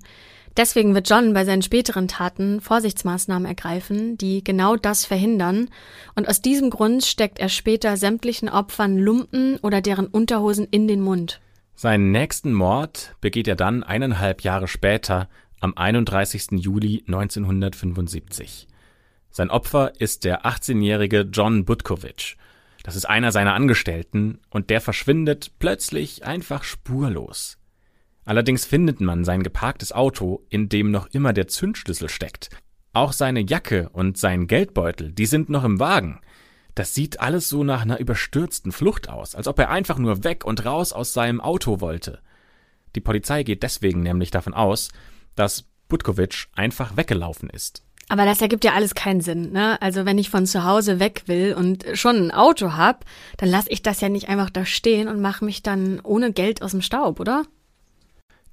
[0.56, 5.68] Deswegen wird John bei seinen späteren Taten Vorsichtsmaßnahmen ergreifen, die genau das verhindern,
[6.14, 11.02] und aus diesem Grund steckt er später sämtlichen Opfern Lumpen oder deren Unterhosen in den
[11.02, 11.40] Mund.
[11.74, 15.28] Seinen nächsten Mord begeht er dann eineinhalb Jahre später
[15.60, 16.52] am 31.
[16.52, 18.66] Juli 1975.
[19.36, 22.38] Sein Opfer ist der 18-jährige John Butkovich.
[22.82, 27.58] Das ist einer seiner Angestellten und der verschwindet plötzlich einfach spurlos.
[28.24, 32.48] Allerdings findet man sein geparktes Auto, in dem noch immer der Zündschlüssel steckt.
[32.94, 36.22] Auch seine Jacke und sein Geldbeutel, die sind noch im Wagen.
[36.74, 40.46] Das sieht alles so nach einer überstürzten Flucht aus, als ob er einfach nur weg
[40.46, 42.22] und raus aus seinem Auto wollte.
[42.94, 44.88] Die Polizei geht deswegen nämlich davon aus,
[45.34, 47.85] dass Butkovich einfach weggelaufen ist.
[48.08, 49.80] Aber das ergibt ja alles keinen Sinn, ne?
[49.82, 53.04] Also wenn ich von zu Hause weg will und schon ein Auto hab,
[53.36, 56.62] dann lasse ich das ja nicht einfach da stehen und mache mich dann ohne Geld
[56.62, 57.42] aus dem Staub, oder?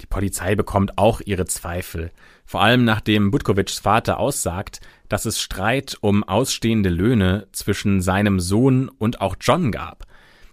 [0.02, 2.12] Die Polizei bekommt auch ihre Zweifel,
[2.46, 8.90] vor allem nachdem Butkovics Vater aussagt, dass es Streit um ausstehende Löhne zwischen seinem Sohn
[8.90, 10.06] und auch John gab.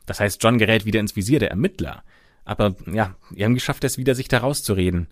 [0.05, 2.03] Das heißt, John gerät wieder ins Visier der Ermittler.
[2.45, 5.09] Aber ja, irgendwie schafft es wieder, sich da rauszureden.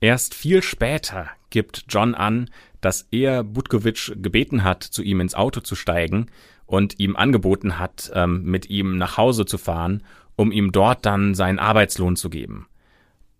[0.00, 2.50] Erst viel später gibt John an,
[2.80, 6.26] dass er Butkovic gebeten hat, zu ihm ins Auto zu steigen
[6.66, 10.02] und ihm angeboten hat, ähm, mit ihm nach Hause zu fahren,
[10.36, 12.68] um ihm dort dann seinen Arbeitslohn zu geben.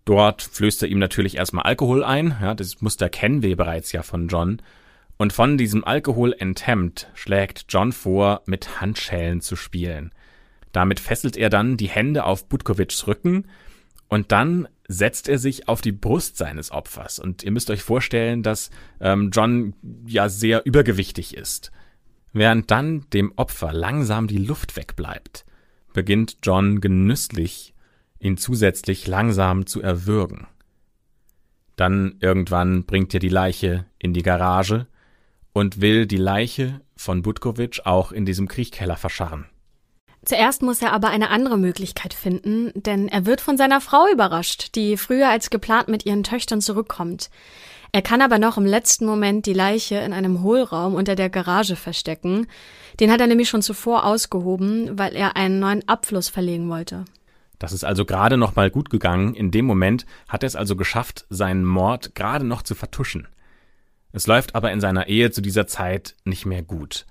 [0.05, 4.01] Dort flößt er ihm natürlich erstmal Alkohol ein, ja, das Muster kennen wir bereits ja
[4.01, 4.61] von John,
[5.17, 10.11] und von diesem Alkohol enthemmt schlägt John vor, mit Handschellen zu spielen.
[10.71, 13.45] Damit fesselt er dann die Hände auf Butkovics Rücken
[14.07, 17.19] und dann setzt er sich auf die Brust seines Opfers.
[17.19, 19.75] Und ihr müsst euch vorstellen, dass ähm, John
[20.07, 21.71] ja sehr übergewichtig ist.
[22.33, 25.45] Während dann dem Opfer langsam die Luft wegbleibt,
[25.93, 27.75] beginnt John genüsslich,
[28.19, 30.47] ihn zusätzlich langsam zu erwürgen.
[31.75, 34.87] Dann irgendwann bringt er die Leiche in die Garage
[35.53, 39.45] und will die Leiche von Butkovic auch in diesem Kriechkeller verscharren.
[40.29, 44.75] Zuerst muss er aber eine andere Möglichkeit finden, denn er wird von seiner Frau überrascht,
[44.75, 47.31] die früher als geplant mit ihren Töchtern zurückkommt.
[47.93, 51.75] Er kann aber noch im letzten Moment die Leiche in einem Hohlraum unter der Garage
[51.75, 52.45] verstecken.
[52.99, 57.05] Den hat er nämlich schon zuvor ausgehoben, weil er einen neuen Abfluss verlegen wollte.
[57.57, 59.33] Das ist also gerade noch mal gut gegangen.
[59.33, 63.27] In dem Moment hat er es also geschafft, seinen Mord gerade noch zu vertuschen.
[64.11, 67.07] Es läuft aber in seiner Ehe zu dieser Zeit nicht mehr gut.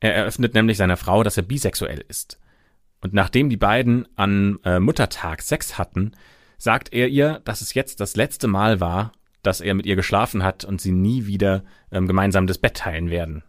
[0.00, 2.40] Er eröffnet nämlich seiner Frau, dass er bisexuell ist.
[3.06, 6.10] Und nachdem die beiden an äh, Muttertag Sex hatten,
[6.58, 9.12] sagt er ihr, dass es jetzt das letzte Mal war,
[9.44, 13.08] dass er mit ihr geschlafen hat und sie nie wieder ähm, gemeinsam das Bett teilen
[13.08, 13.44] werden.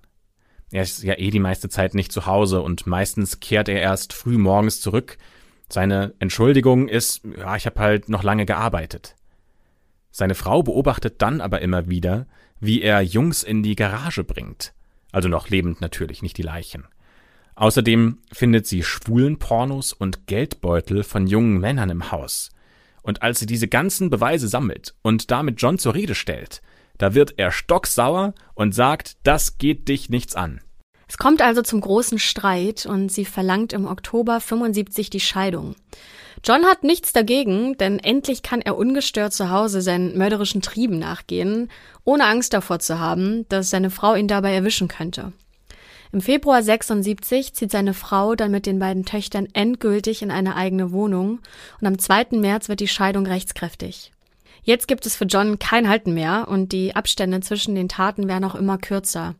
[0.71, 4.13] Er ist ja eh die meiste Zeit nicht zu Hause und meistens kehrt er erst
[4.13, 5.17] früh morgens zurück.
[5.69, 9.15] Seine Entschuldigung ist, ja, ich habe halt noch lange gearbeitet.
[10.11, 12.27] Seine Frau beobachtet dann aber immer wieder,
[12.59, 14.75] wie er Jungs in die Garage bringt.
[15.11, 16.85] Also noch lebend natürlich, nicht die Leichen.
[17.57, 22.51] Außerdem findet sie schwulen Pornos und Geldbeutel von jungen Männern im Haus.
[23.01, 26.61] Und als sie diese ganzen Beweise sammelt und damit John zur Rede stellt,
[26.99, 30.61] da wird er stocksauer und sagt, das geht dich nichts an.
[31.07, 35.75] Es kommt also zum großen Streit und sie verlangt im Oktober 75 die Scheidung.
[36.43, 41.71] John hat nichts dagegen, denn endlich kann er ungestört zu Hause seinen mörderischen Trieben nachgehen,
[42.03, 45.33] ohne Angst davor zu haben, dass seine Frau ihn dabei erwischen könnte.
[46.11, 50.91] Im Februar 76 zieht seine Frau dann mit den beiden Töchtern endgültig in eine eigene
[50.91, 51.39] Wohnung
[51.81, 52.27] und am 2.
[52.31, 54.11] März wird die Scheidung rechtskräftig.
[54.63, 58.43] Jetzt gibt es für John kein Halten mehr und die Abstände zwischen den Taten werden
[58.43, 59.35] auch immer kürzer.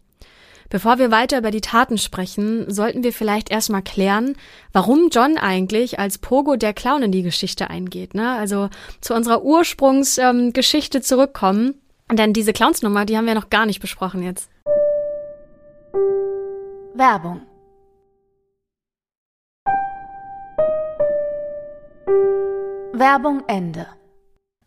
[0.70, 4.36] Bevor wir weiter über die Taten sprechen, sollten wir vielleicht erstmal klären,
[4.74, 8.14] warum John eigentlich als Pogo der Clown in die Geschichte eingeht.
[8.14, 8.34] Ne?
[8.34, 11.76] Also zu unserer Ursprungsgeschichte ähm, zurückkommen.
[12.12, 14.50] Denn diese Clownsnummer, die haben wir noch gar nicht besprochen jetzt.
[16.98, 17.42] Werbung
[22.92, 23.86] Werbung Ende.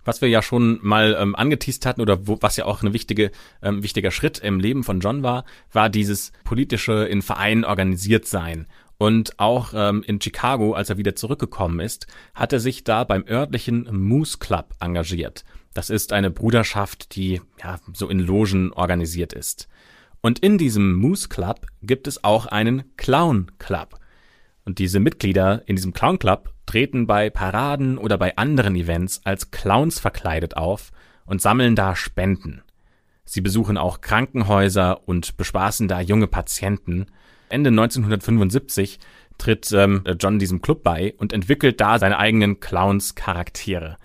[0.05, 3.33] Was wir ja schon mal ähm, angeteased hatten oder wo, was ja auch ein wichtige,
[3.62, 8.68] ähm, wichtiger Schritt im Leben von John war, war dieses politische in Vereinen organisiert sein.
[8.97, 12.07] Und auch ähm, in Chicago, als er wieder zurückgekommen ist,
[12.37, 15.45] hat er sich da beim örtlichen Moose Club engagiert.
[15.74, 19.68] Das ist eine Bruderschaft, die ja so in Logen organisiert ist.
[20.21, 23.99] Und in diesem Moose Club gibt es auch einen Clown Club.
[24.64, 29.51] Und diese Mitglieder in diesem Clown Club treten bei Paraden oder bei anderen Events als
[29.51, 30.91] Clowns verkleidet auf
[31.25, 32.62] und sammeln da Spenden.
[33.25, 37.07] Sie besuchen auch Krankenhäuser und bespaßen da junge Patienten.
[37.49, 38.99] Ende 1975
[39.39, 43.97] tritt ähm, John diesem Club bei und entwickelt da seine eigenen Clowns-Charaktere.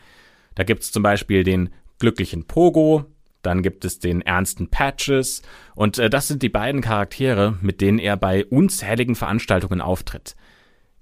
[0.55, 3.05] Da gibt's zum Beispiel den glücklichen Pogo,
[3.45, 5.41] dann gibt es den ernsten Patches
[5.75, 10.35] und äh, das sind die beiden Charaktere, mit denen er bei unzähligen Veranstaltungen auftritt.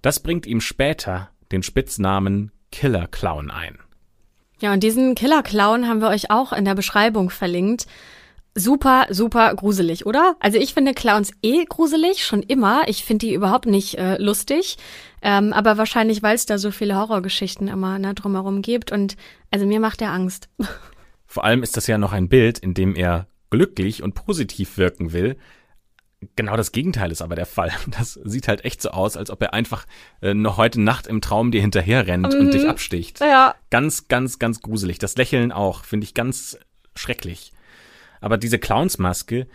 [0.01, 3.77] Das bringt ihm später den Spitznamen Killer Clown ein.
[4.59, 7.85] Ja, und diesen Killer Clown haben wir euch auch in der Beschreibung verlinkt.
[8.55, 10.35] Super, super gruselig, oder?
[10.39, 12.83] Also ich finde Clowns eh gruselig, schon immer.
[12.87, 14.77] Ich finde die überhaupt nicht äh, lustig.
[15.21, 18.91] Ähm, aber wahrscheinlich, weil es da so viele Horrorgeschichten immer ne, drumherum gibt.
[18.91, 19.15] Und
[19.49, 20.49] also mir macht er Angst.
[21.33, 25.13] Vor allem ist das ja noch ein Bild, in dem er glücklich und positiv wirken
[25.13, 25.35] will.
[26.35, 27.71] Genau das Gegenteil ist aber der Fall.
[27.87, 29.87] Das sieht halt echt so aus, als ob er einfach
[30.21, 32.39] äh, noch heute Nacht im Traum dir hinterher rennt mhm.
[32.39, 33.19] und dich absticht.
[33.19, 33.55] Ja.
[33.71, 34.99] Ganz, ganz, ganz gruselig.
[34.99, 36.55] Das Lächeln auch, finde ich ganz
[36.95, 37.51] schrecklich.
[38.21, 39.47] Aber diese Clownsmaske,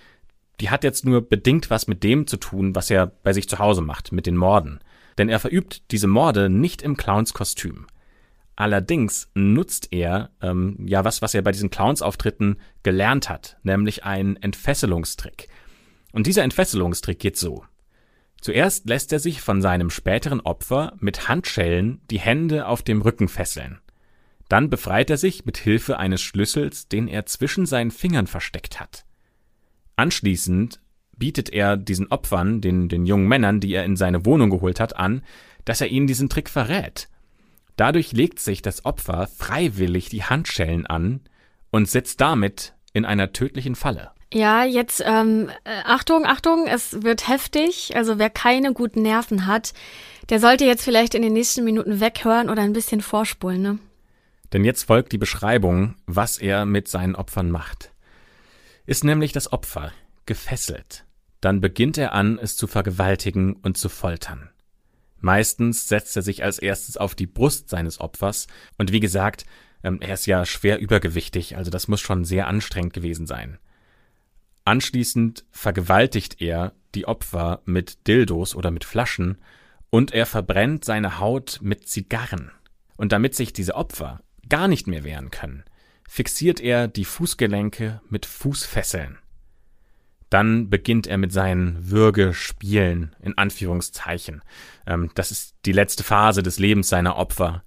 [0.58, 3.60] die hat jetzt nur bedingt was mit dem zu tun, was er bei sich zu
[3.60, 4.80] Hause macht, mit den Morden.
[5.16, 7.86] Denn er verübt diese Morde nicht im Clownskostüm.
[8.58, 14.34] Allerdings nutzt er ähm, ja was, was er bei diesen Clownsauftritten gelernt hat, nämlich einen
[14.34, 15.46] Entfesselungstrick.
[16.10, 17.64] Und dieser Entfesselungstrick geht so.
[18.40, 23.28] Zuerst lässt er sich von seinem späteren Opfer mit Handschellen die Hände auf dem Rücken
[23.28, 23.78] fesseln.
[24.48, 29.04] Dann befreit er sich mit Hilfe eines Schlüssels, den er zwischen seinen Fingern versteckt hat.
[29.94, 30.80] Anschließend
[31.16, 34.96] bietet er diesen Opfern, den, den jungen Männern, die er in seine Wohnung geholt hat,
[34.96, 35.22] an,
[35.64, 37.08] dass er ihnen diesen Trick verrät
[37.78, 41.20] Dadurch legt sich das Opfer freiwillig die Handschellen an
[41.70, 44.10] und sitzt damit in einer tödlichen Falle.
[44.34, 47.94] Ja, jetzt ähm, äh, Achtung, Achtung, es wird heftig.
[47.94, 49.74] Also wer keine guten Nerven hat,
[50.28, 53.78] der sollte jetzt vielleicht in den nächsten Minuten weghören oder ein bisschen vorspulen, ne?
[54.52, 57.92] Denn jetzt folgt die Beschreibung, was er mit seinen Opfern macht.
[58.86, 59.92] Ist nämlich das Opfer
[60.26, 61.04] gefesselt,
[61.40, 64.50] dann beginnt er an, es zu vergewaltigen und zu foltern.
[65.20, 68.46] Meistens setzt er sich als erstes auf die Brust seines Opfers
[68.76, 69.44] und wie gesagt,
[69.82, 73.58] ähm, er ist ja schwer übergewichtig, also das muss schon sehr anstrengend gewesen sein.
[74.64, 79.38] Anschließend vergewaltigt er die Opfer mit Dildos oder mit Flaschen
[79.90, 82.50] und er verbrennt seine Haut mit Zigarren.
[82.96, 85.64] Und damit sich diese Opfer gar nicht mehr wehren können,
[86.08, 89.18] fixiert er die Fußgelenke mit Fußfesseln.
[90.30, 94.42] Dann beginnt er mit seinen Würgespielen, in Anführungszeichen.
[94.86, 97.62] Ähm, das ist die letzte Phase des Lebens seiner Opfer.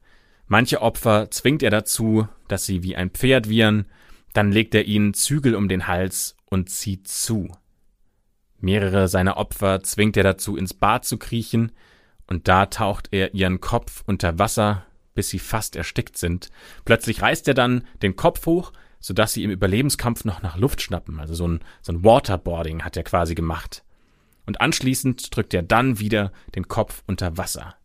[0.47, 3.85] Manche Opfer zwingt er dazu, dass sie wie ein Pferd wiehern,
[4.33, 7.49] dann legt er ihnen Zügel um den Hals und zieht zu.
[8.59, 11.71] Mehrere seiner Opfer zwingt er dazu, ins Bad zu kriechen,
[12.27, 16.49] und da taucht er ihren Kopf unter Wasser, bis sie fast erstickt sind.
[16.85, 18.71] Plötzlich reißt er dann den Kopf hoch,
[19.01, 21.19] sodass sie im Überlebenskampf noch nach Luft schnappen.
[21.19, 23.83] Also so ein, so ein Waterboarding hat er quasi gemacht.
[24.45, 27.75] Und anschließend drückt er dann wieder den Kopf unter Wasser.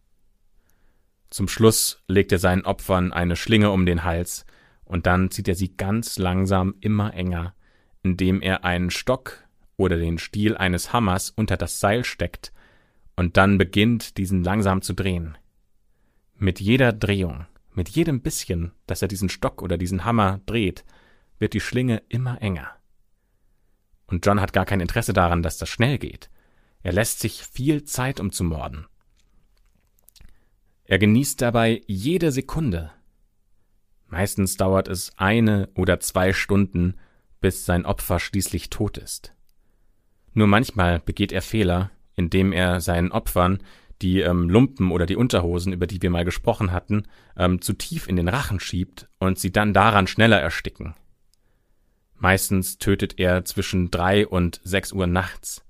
[1.30, 4.46] Zum Schluss legt er seinen Opfern eine Schlinge um den Hals,
[4.84, 7.54] und dann zieht er sie ganz langsam immer enger,
[8.02, 9.44] indem er einen Stock
[9.76, 12.52] oder den Stiel eines Hammers unter das Seil steckt
[13.16, 15.36] und dann beginnt, diesen langsam zu drehen.
[16.36, 20.84] Mit jeder Drehung, mit jedem bisschen, dass er diesen Stock oder diesen Hammer dreht,
[21.38, 22.70] wird die Schlinge immer enger.
[24.06, 26.30] Und John hat gar kein Interesse daran, dass das schnell geht.
[26.82, 28.86] Er lässt sich viel Zeit, um zu morden.
[30.84, 32.92] Er genießt dabei jede Sekunde.
[34.06, 36.94] Meistens dauert es eine oder zwei Stunden,
[37.40, 39.34] bis sein Opfer schließlich tot ist.
[40.32, 43.58] Nur manchmal begeht er Fehler, indem er seinen Opfern
[44.02, 47.04] die ähm, Lumpen oder die Unterhosen, über die wir mal gesprochen hatten,
[47.36, 50.94] ähm, zu tief in den Rachen schiebt und sie dann daran schneller ersticken.
[52.18, 55.64] Meistens tötet er zwischen drei und sechs Uhr nachts.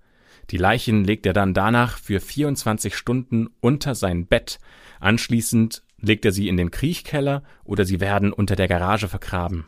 [0.50, 4.58] Die Leichen legt er dann danach für 24 Stunden unter sein Bett.
[5.00, 9.66] Anschließend legt er sie in den Kriechkeller oder sie werden unter der Garage vergraben.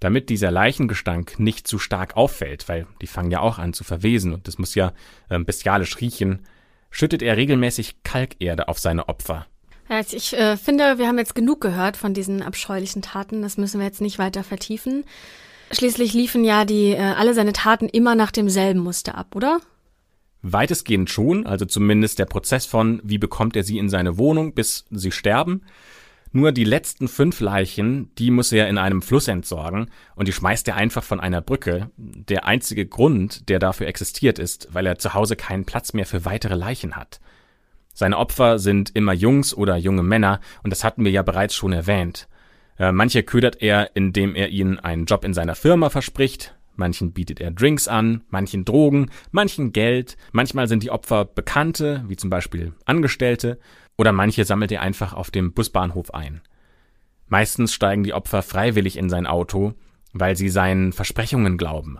[0.00, 4.32] Damit dieser Leichengestank nicht zu stark auffällt, weil die fangen ja auch an zu verwesen
[4.32, 4.92] und das muss ja
[5.28, 6.46] äh, bestialisch riechen,
[6.90, 9.46] schüttet er regelmäßig Kalkerde auf seine Opfer.
[9.88, 13.42] Also ich äh, finde, wir haben jetzt genug gehört von diesen abscheulichen Taten.
[13.42, 15.04] Das müssen wir jetzt nicht weiter vertiefen.
[15.70, 19.60] Schließlich liefen ja die äh, alle seine Taten immer nach demselben Muster ab, oder?
[20.42, 24.84] Weitestgehend schon, also zumindest der Prozess von, wie bekommt er sie in seine Wohnung, bis
[24.90, 25.62] sie sterben.
[26.32, 30.66] Nur die letzten fünf Leichen, die muss er in einem Fluss entsorgen und die schmeißt
[30.66, 31.90] er einfach von einer Brücke.
[31.96, 36.24] Der einzige Grund, der dafür existiert, ist, weil er zu Hause keinen Platz mehr für
[36.24, 37.20] weitere Leichen hat.
[37.94, 41.72] Seine Opfer sind immer Jungs oder junge Männer und das hatten wir ja bereits schon
[41.72, 42.28] erwähnt.
[42.78, 47.40] Äh, manche ködert er, indem er ihnen einen Job in seiner Firma verspricht, manchen bietet
[47.40, 52.72] er Drinks an, manchen Drogen, manchen Geld, manchmal sind die Opfer Bekannte, wie zum Beispiel
[52.84, 53.58] Angestellte,
[53.96, 56.40] oder manche sammelt er einfach auf dem Busbahnhof ein.
[57.28, 59.74] Meistens steigen die Opfer freiwillig in sein Auto,
[60.12, 61.98] weil sie seinen Versprechungen glauben.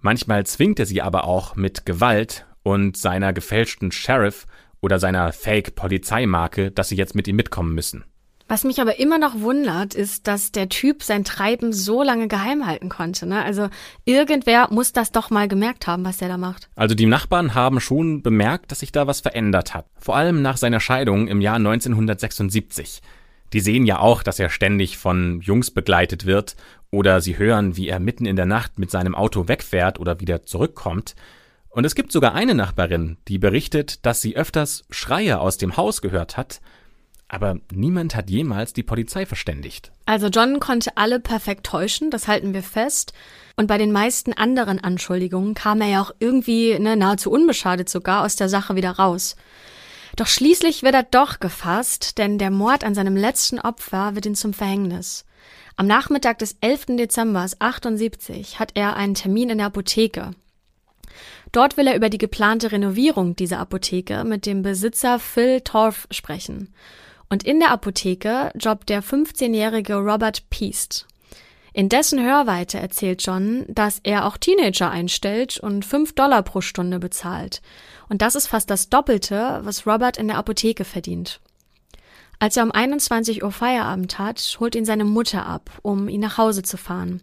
[0.00, 4.46] Manchmal zwingt er sie aber auch mit Gewalt und seiner gefälschten Sheriff
[4.80, 8.04] oder seiner Fake-Polizeimarke, dass sie jetzt mit ihm mitkommen müssen.
[8.52, 12.66] Was mich aber immer noch wundert, ist, dass der Typ sein Treiben so lange geheim
[12.66, 13.24] halten konnte.
[13.24, 13.42] Ne?
[13.42, 13.70] Also
[14.04, 16.68] irgendwer muss das doch mal gemerkt haben, was er da macht.
[16.76, 19.86] Also die Nachbarn haben schon bemerkt, dass sich da was verändert hat.
[19.96, 23.00] Vor allem nach seiner Scheidung im Jahr 1976.
[23.54, 26.54] Die sehen ja auch, dass er ständig von Jungs begleitet wird
[26.90, 30.42] oder sie hören, wie er mitten in der Nacht mit seinem Auto wegfährt oder wieder
[30.42, 31.14] zurückkommt.
[31.70, 36.02] Und es gibt sogar eine Nachbarin, die berichtet, dass sie öfters Schreie aus dem Haus
[36.02, 36.60] gehört hat
[37.32, 39.90] aber niemand hat jemals die Polizei verständigt.
[40.04, 43.14] Also John konnte alle perfekt täuschen, das halten wir fest.
[43.56, 48.24] Und bei den meisten anderen Anschuldigungen kam er ja auch irgendwie ne, nahezu unbeschadet sogar
[48.24, 49.36] aus der Sache wieder raus.
[50.16, 54.34] Doch schließlich wird er doch gefasst, denn der Mord an seinem letzten Opfer wird ihm
[54.34, 55.24] zum Verhängnis.
[55.76, 56.98] Am Nachmittag des 11.
[56.98, 60.32] Dezember 78 hat er einen Termin in der Apotheke.
[61.50, 66.74] Dort will er über die geplante Renovierung dieser Apotheke mit dem Besitzer Phil Torf sprechen.
[67.32, 71.06] Und in der Apotheke jobbt der 15-jährige Robert Peast.
[71.72, 76.98] In dessen Hörweite erzählt John, dass er auch Teenager einstellt und 5 Dollar pro Stunde
[76.98, 77.62] bezahlt.
[78.10, 81.40] Und das ist fast das Doppelte, was Robert in der Apotheke verdient.
[82.38, 86.36] Als er um 21 Uhr Feierabend hat, holt ihn seine Mutter ab, um ihn nach
[86.36, 87.22] Hause zu fahren.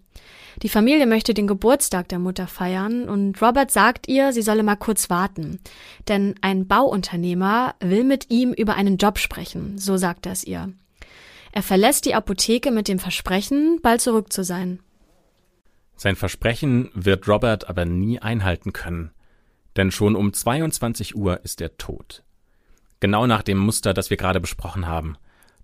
[0.62, 4.76] Die Familie möchte den Geburtstag der Mutter feiern und Robert sagt ihr, sie solle mal
[4.76, 5.60] kurz warten.
[6.08, 10.74] Denn ein Bauunternehmer will mit ihm über einen Job sprechen, so sagt er es ihr.
[11.52, 14.80] Er verlässt die Apotheke mit dem Versprechen, bald zurück zu sein.
[15.96, 19.12] Sein Versprechen wird Robert aber nie einhalten können,
[19.78, 22.24] denn schon um 22 Uhr ist er tot.
[23.00, 25.18] Genau nach dem Muster, das wir gerade besprochen haben.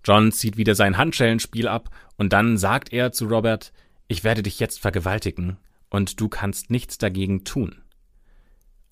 [0.04, 3.72] John zieht wieder sein Handschellenspiel ab und dann sagt er zu Robert,
[4.08, 7.82] ich werde dich jetzt vergewaltigen, und du kannst nichts dagegen tun.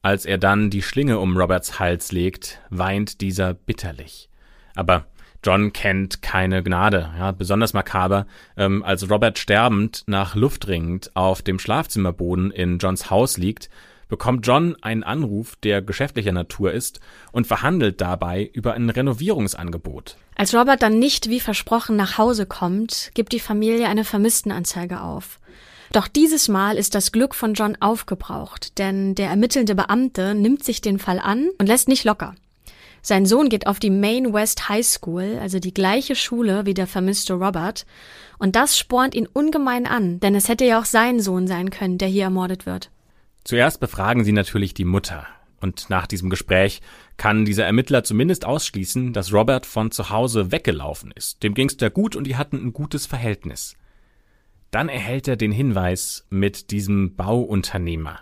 [0.02, 4.28] Als er dann die Schlinge um Roberts Hals legt, weint dieser bitterlich.
[4.74, 5.06] Aber
[5.42, 11.42] John kennt keine Gnade, ja, besonders makaber, ähm, als Robert sterbend nach Luft ringend auf
[11.42, 13.68] dem Schlafzimmerboden in Johns Haus liegt,
[14.08, 17.00] bekommt John einen Anruf, der geschäftlicher Natur ist,
[17.32, 20.16] und verhandelt dabei über ein Renovierungsangebot.
[20.34, 25.38] Als Robert dann nicht wie versprochen nach Hause kommt, gibt die Familie eine Vermisstenanzeige auf.
[25.92, 30.80] Doch dieses Mal ist das Glück von John aufgebraucht, denn der ermittelnde Beamte nimmt sich
[30.80, 32.34] den Fall an und lässt nicht locker.
[33.06, 36.86] Sein Sohn geht auf die Maine West High School, also die gleiche Schule wie der
[36.86, 37.84] vermisste Robert.
[38.38, 41.98] Und das spornt ihn ungemein an, denn es hätte ja auch sein Sohn sein können,
[41.98, 42.90] der hier ermordet wird.
[43.44, 45.26] Zuerst befragen sie natürlich die Mutter.
[45.60, 46.82] Und nach diesem Gespräch
[47.16, 51.42] kann dieser Ermittler zumindest ausschließen, dass Robert von zu Hause weggelaufen ist.
[51.42, 53.76] Dem ging's da gut und die hatten ein gutes Verhältnis.
[54.70, 58.20] Dann erhält er den Hinweis mit diesem Bauunternehmer.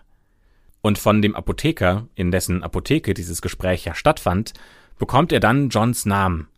[0.83, 4.53] Und von dem Apotheker, in dessen Apotheke dieses Gespräch ja stattfand,
[4.99, 6.49] bekommt er dann Johns Namen.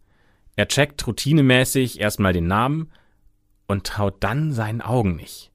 [0.57, 2.91] Er checkt routinemäßig erstmal den Namen
[3.67, 5.51] und traut dann seinen Augen nicht.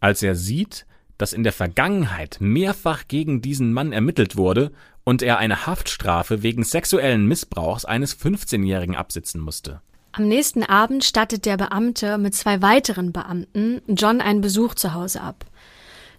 [0.00, 0.86] Als er sieht,
[1.18, 4.72] dass in der Vergangenheit mehrfach gegen diesen Mann ermittelt wurde
[5.04, 9.80] und er eine Haftstrafe wegen sexuellen Missbrauchs eines 15-Jährigen absitzen musste.
[10.12, 15.20] Am nächsten Abend stattet der Beamte mit zwei weiteren Beamten John einen Besuch zu Hause
[15.20, 15.44] ab.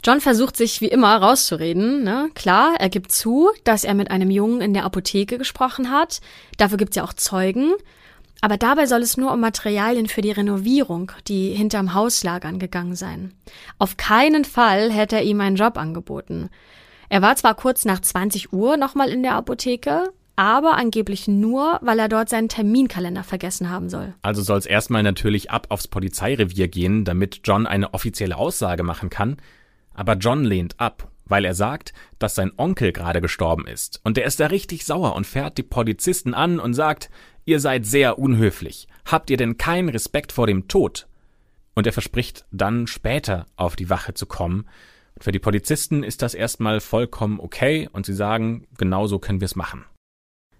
[0.04, 2.04] John versucht sich wie immer rauszureden.
[2.04, 2.30] Ne?
[2.36, 6.22] Klar, er gibt zu, dass er mit einem Jungen in der Apotheke gesprochen hat.
[6.58, 7.74] Dafür gibt's ja auch Zeugen.
[8.42, 12.96] Aber dabei soll es nur um Materialien für die Renovierung, die hinterm Haus lagern, gegangen
[12.96, 13.34] sein.
[13.80, 16.50] Auf keinen Fall hätte er ihm einen Job angeboten.
[17.10, 21.98] Er war zwar kurz nach 20 Uhr nochmal in der Apotheke, aber angeblich nur, weil
[21.98, 24.14] er dort seinen Terminkalender vergessen haben soll.
[24.22, 29.10] Also soll es erstmal natürlich ab aufs Polizeirevier gehen, damit John eine offizielle Aussage machen
[29.10, 29.38] kann.
[29.96, 34.00] Aber John lehnt ab, weil er sagt, dass sein Onkel gerade gestorben ist.
[34.04, 37.10] Und der ist da richtig sauer und fährt die Polizisten an und sagt,
[37.48, 38.88] ihr seid sehr unhöflich.
[39.06, 41.08] Habt ihr denn keinen Respekt vor dem Tod?
[41.74, 44.68] Und er verspricht dann später auf die Wache zu kommen.
[45.16, 49.40] Und für die Polizisten ist das erstmal vollkommen okay und sie sagen, genau so können
[49.40, 49.86] wir es machen.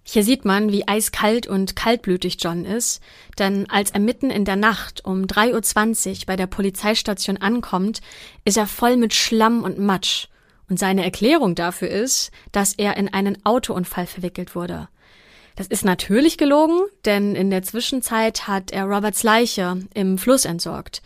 [0.02, 3.02] Hier sieht man, wie eiskalt und kaltblütig John ist,
[3.38, 8.00] denn als er mitten in der Nacht um 3.20 Uhr bei der Polizeistation ankommt,
[8.46, 10.28] ist er voll mit Schlamm und Matsch.
[10.70, 14.88] Und seine Erklärung dafür ist, dass er in einen Autounfall verwickelt wurde.
[15.58, 21.02] Das ist natürlich gelogen, denn in der Zwischenzeit hat er Roberts Leiche im Fluss entsorgt.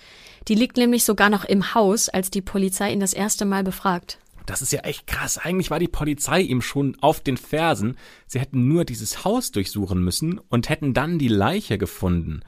[0.46, 4.18] Die liegt nämlich sogar noch im Haus, als die Polizei ihn das erste Mal befragt.
[4.44, 5.38] Das ist ja echt krass.
[5.38, 7.96] Eigentlich war die Polizei ihm schon auf den Fersen.
[8.26, 12.42] Sie hätten nur dieses Haus durchsuchen müssen und hätten dann die Leiche gefunden.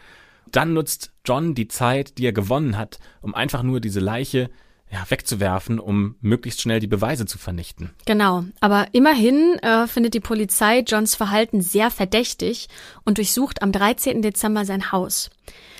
[0.53, 4.51] Dann nutzt John die Zeit, die er gewonnen hat, um einfach nur diese Leiche
[4.95, 7.91] ja, wegzuwerfen, um möglichst schnell die Beweise zu vernichten.
[8.07, 12.69] Genau, aber immerhin äh, findet die Polizei Johns Verhalten sehr verdächtig
[13.05, 14.23] und durchsucht am 13.
[14.23, 15.31] Dezember sein Haus.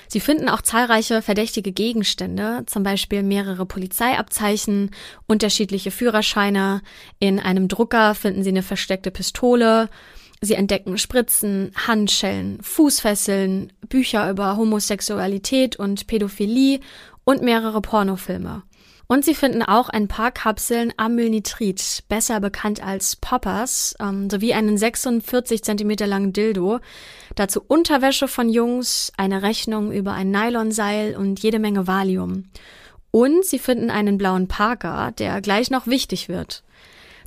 [0.09, 4.91] Sie finden auch zahlreiche verdächtige Gegenstände, zum Beispiel mehrere Polizeiabzeichen,
[5.27, 6.81] unterschiedliche Führerscheine.
[7.17, 9.89] In einem Drucker finden sie eine versteckte Pistole.
[10.41, 16.81] Sie entdecken Spritzen, Handschellen, Fußfesseln, Bücher über Homosexualität und Pädophilie
[17.23, 18.63] und mehrere Pornofilme.
[19.07, 24.77] Und sie finden auch ein paar Kapseln Amylnitrit, besser bekannt als Poppers, ähm, sowie einen
[24.77, 26.79] 46 Zentimeter langen Dildo.
[27.35, 32.45] Dazu Unterwäsche von Jungs, eine Rechnung über ein Nylonseil und jede Menge Valium.
[33.11, 36.63] Und sie finden einen blauen Parker, der gleich noch wichtig wird.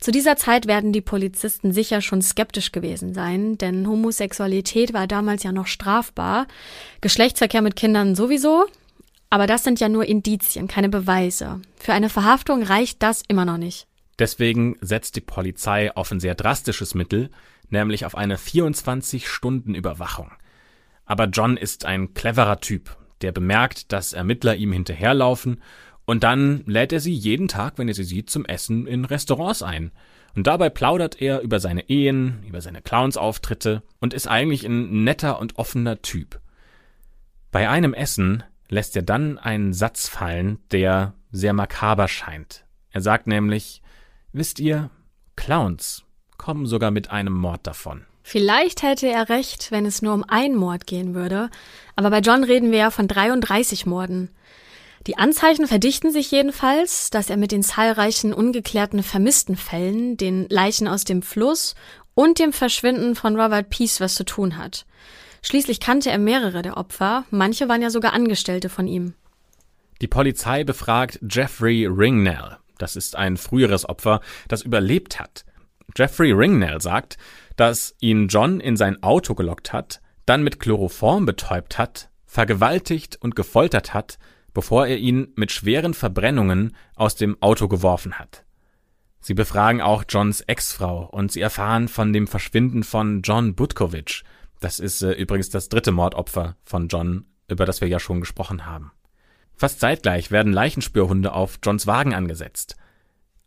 [0.00, 5.42] Zu dieser Zeit werden die Polizisten sicher schon skeptisch gewesen sein, denn Homosexualität war damals
[5.42, 6.46] ja noch strafbar,
[7.00, 8.66] Geschlechtsverkehr mit Kindern sowieso,
[9.30, 11.60] aber das sind ja nur Indizien, keine Beweise.
[11.76, 13.86] Für eine Verhaftung reicht das immer noch nicht.
[14.18, 17.30] Deswegen setzt die Polizei auf ein sehr drastisches Mittel,
[17.70, 20.30] nämlich auf eine 24-Stunden-Überwachung.
[21.04, 25.62] Aber John ist ein cleverer Typ, der bemerkt, dass Ermittler ihm hinterherlaufen
[26.08, 29.62] und dann lädt er sie jeden Tag, wenn er sie sieht, zum Essen in Restaurants
[29.62, 29.92] ein.
[30.34, 35.38] Und dabei plaudert er über seine Ehen, über seine Clownsauftritte und ist eigentlich ein netter
[35.38, 36.40] und offener Typ.
[37.50, 42.64] Bei einem Essen lässt er dann einen Satz fallen, der sehr makaber scheint.
[42.90, 43.82] Er sagt nämlich,
[44.32, 44.90] wisst ihr,
[45.36, 46.04] Clowns
[46.36, 48.04] kommen sogar mit einem Mord davon.
[48.22, 51.48] Vielleicht hätte er recht, wenn es nur um einen Mord gehen würde,
[51.96, 54.30] aber bei John reden wir ja von 33 Morden.
[55.06, 60.88] Die Anzeichen verdichten sich jedenfalls, dass er mit den zahlreichen ungeklärten vermissten Fällen, den Leichen
[60.88, 61.74] aus dem Fluss
[62.14, 64.84] und dem Verschwinden von Robert Peace was zu tun hat.
[65.42, 69.14] Schließlich kannte er mehrere der Opfer, manche waren ja sogar Angestellte von ihm.
[70.00, 72.58] Die Polizei befragt Jeffrey Ringnell.
[72.78, 75.44] Das ist ein früheres Opfer, das überlebt hat.
[75.96, 77.16] Jeffrey Ringnell sagt,
[77.56, 83.34] dass ihn John in sein Auto gelockt hat, dann mit Chloroform betäubt hat, vergewaltigt und
[83.34, 84.18] gefoltert hat,
[84.54, 88.44] bevor er ihn mit schweren Verbrennungen aus dem Auto geworfen hat.
[89.20, 94.22] Sie befragen auch Johns Ex-Frau und sie erfahren von dem Verschwinden von John Butkovich,
[94.60, 98.66] das ist äh, übrigens das dritte Mordopfer von John, über das wir ja schon gesprochen
[98.66, 98.92] haben.
[99.54, 102.76] Fast zeitgleich werden Leichenspürhunde auf Johns Wagen angesetzt.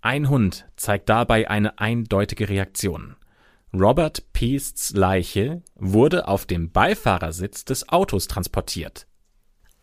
[0.01, 3.15] Ein Hund zeigt dabei eine eindeutige Reaktion.
[3.73, 9.07] Robert Peasts Leiche wurde auf dem Beifahrersitz des Autos transportiert.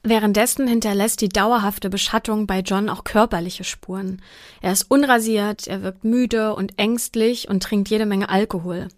[0.03, 4.23] Währenddessen hinterlässt die dauerhafte Beschattung bei John auch körperliche Spuren.
[4.61, 8.89] Er ist unrasiert, er wirkt müde und ängstlich und trinkt jede Menge Alkohol.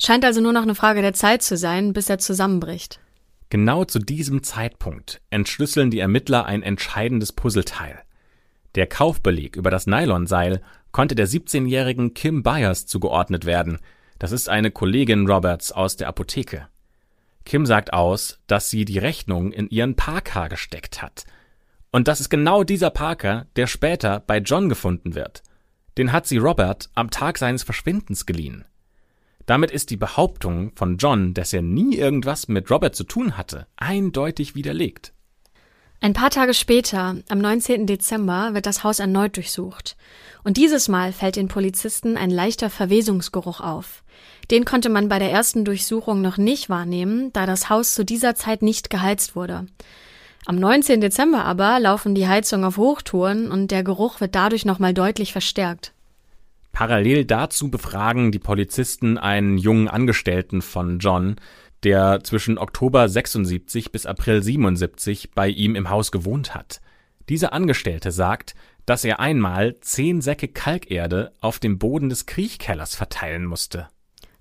[0.00, 3.00] Scheint also nur noch eine Frage der Zeit zu sein, bis er zusammenbricht.
[3.50, 8.02] Genau zu diesem Zeitpunkt entschlüsseln die Ermittler ein entscheidendes Puzzleteil.
[8.74, 10.60] Der Kaufbeleg über das Nylonseil
[10.92, 13.78] konnte der 17-jährigen Kim Byers zugeordnet werden.
[14.18, 16.68] Das ist eine Kollegin Roberts aus der Apotheke.
[17.44, 21.24] Kim sagt aus, dass sie die Rechnung in ihren Parker gesteckt hat.
[21.90, 25.42] Und das ist genau dieser Parker, der später bei John gefunden wird.
[25.96, 28.66] Den hat sie Robert am Tag seines Verschwindens geliehen.
[29.48, 33.66] Damit ist die Behauptung von John, dass er nie irgendwas mit Robert zu tun hatte,
[33.78, 35.14] eindeutig widerlegt.
[36.02, 37.86] Ein paar Tage später, am 19.
[37.86, 39.96] Dezember, wird das Haus erneut durchsucht.
[40.44, 44.04] Und dieses Mal fällt den Polizisten ein leichter Verwesungsgeruch auf.
[44.50, 48.34] Den konnte man bei der ersten Durchsuchung noch nicht wahrnehmen, da das Haus zu dieser
[48.34, 49.66] Zeit nicht geheizt wurde.
[50.44, 51.00] Am 19.
[51.00, 55.94] Dezember aber laufen die Heizungen auf Hochtouren und der Geruch wird dadurch nochmal deutlich verstärkt.
[56.72, 61.36] Parallel dazu befragen die Polizisten einen jungen Angestellten von John,
[61.82, 66.80] der zwischen Oktober 76 bis April 77 bei ihm im Haus gewohnt hat.
[67.28, 68.54] Dieser Angestellte sagt,
[68.86, 73.88] dass er einmal zehn Säcke Kalkerde auf dem Boden des Kriechkellers verteilen musste.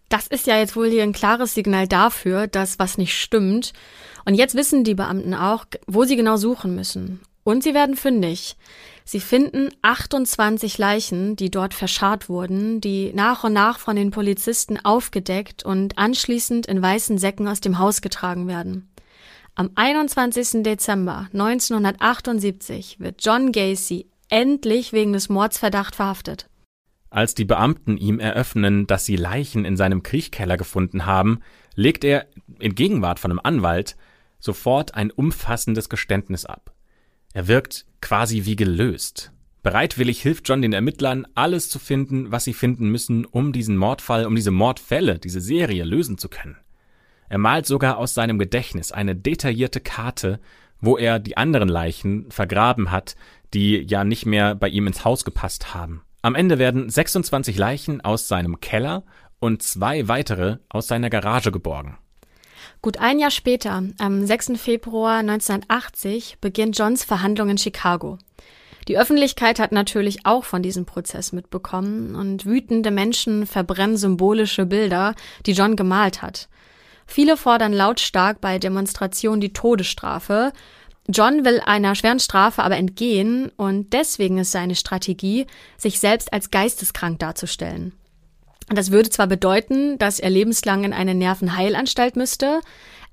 [0.09, 3.73] Das ist ja jetzt wohl hier ein klares Signal dafür, dass was nicht stimmt.
[4.23, 7.19] Und jetzt wissen die Beamten auch, wo sie genau suchen müssen.
[7.43, 8.55] Und sie werden fündig.
[9.09, 14.77] Sie finden 28 Leichen, die dort verscharrt wurden, die nach und nach von den Polizisten
[14.83, 18.91] aufgedeckt und anschließend in weißen Säcken aus dem Haus getragen werden.
[19.55, 20.61] Am 21.
[20.61, 26.49] Dezember 1978 wird John Gacy endlich wegen des Mordsverdacht verhaftet.
[27.09, 31.39] Als die Beamten ihm eröffnen, dass sie Leichen in seinem Kriechkeller gefunden haben,
[31.75, 32.25] legt er
[32.59, 33.95] in Gegenwart von einem Anwalt
[34.37, 36.73] sofort ein umfassendes Geständnis ab.
[37.33, 39.31] Er wirkt quasi wie gelöst.
[39.63, 44.25] Bereitwillig hilft John den Ermittlern, alles zu finden, was sie finden müssen, um diesen Mordfall,
[44.25, 46.57] um diese Mordfälle, diese Serie lösen zu können.
[47.29, 50.39] Er malt sogar aus seinem Gedächtnis eine detaillierte Karte,
[50.79, 53.15] wo er die anderen Leichen vergraben hat,
[53.53, 56.03] die ja nicht mehr bei ihm ins Haus gepasst haben.
[56.21, 59.03] Am Ende werden 26 Leichen aus seinem Keller
[59.39, 61.97] und zwei weitere aus seiner Garage geborgen.
[62.87, 64.53] Gut ein Jahr später, am 6.
[64.55, 68.17] Februar 1980, beginnt Johns Verhandlung in Chicago.
[68.87, 75.15] Die Öffentlichkeit hat natürlich auch von diesem Prozess mitbekommen und wütende Menschen verbrennen symbolische Bilder,
[75.45, 76.47] die John gemalt hat.
[77.05, 80.53] Viele fordern lautstark bei Demonstrationen die Todesstrafe
[81.09, 86.51] John will einer schweren Strafe aber entgehen und deswegen ist seine Strategie, sich selbst als
[86.51, 87.91] geisteskrank darzustellen.
[88.69, 92.61] Das würde zwar bedeuten, dass er lebenslang in eine Nervenheilanstalt müsste,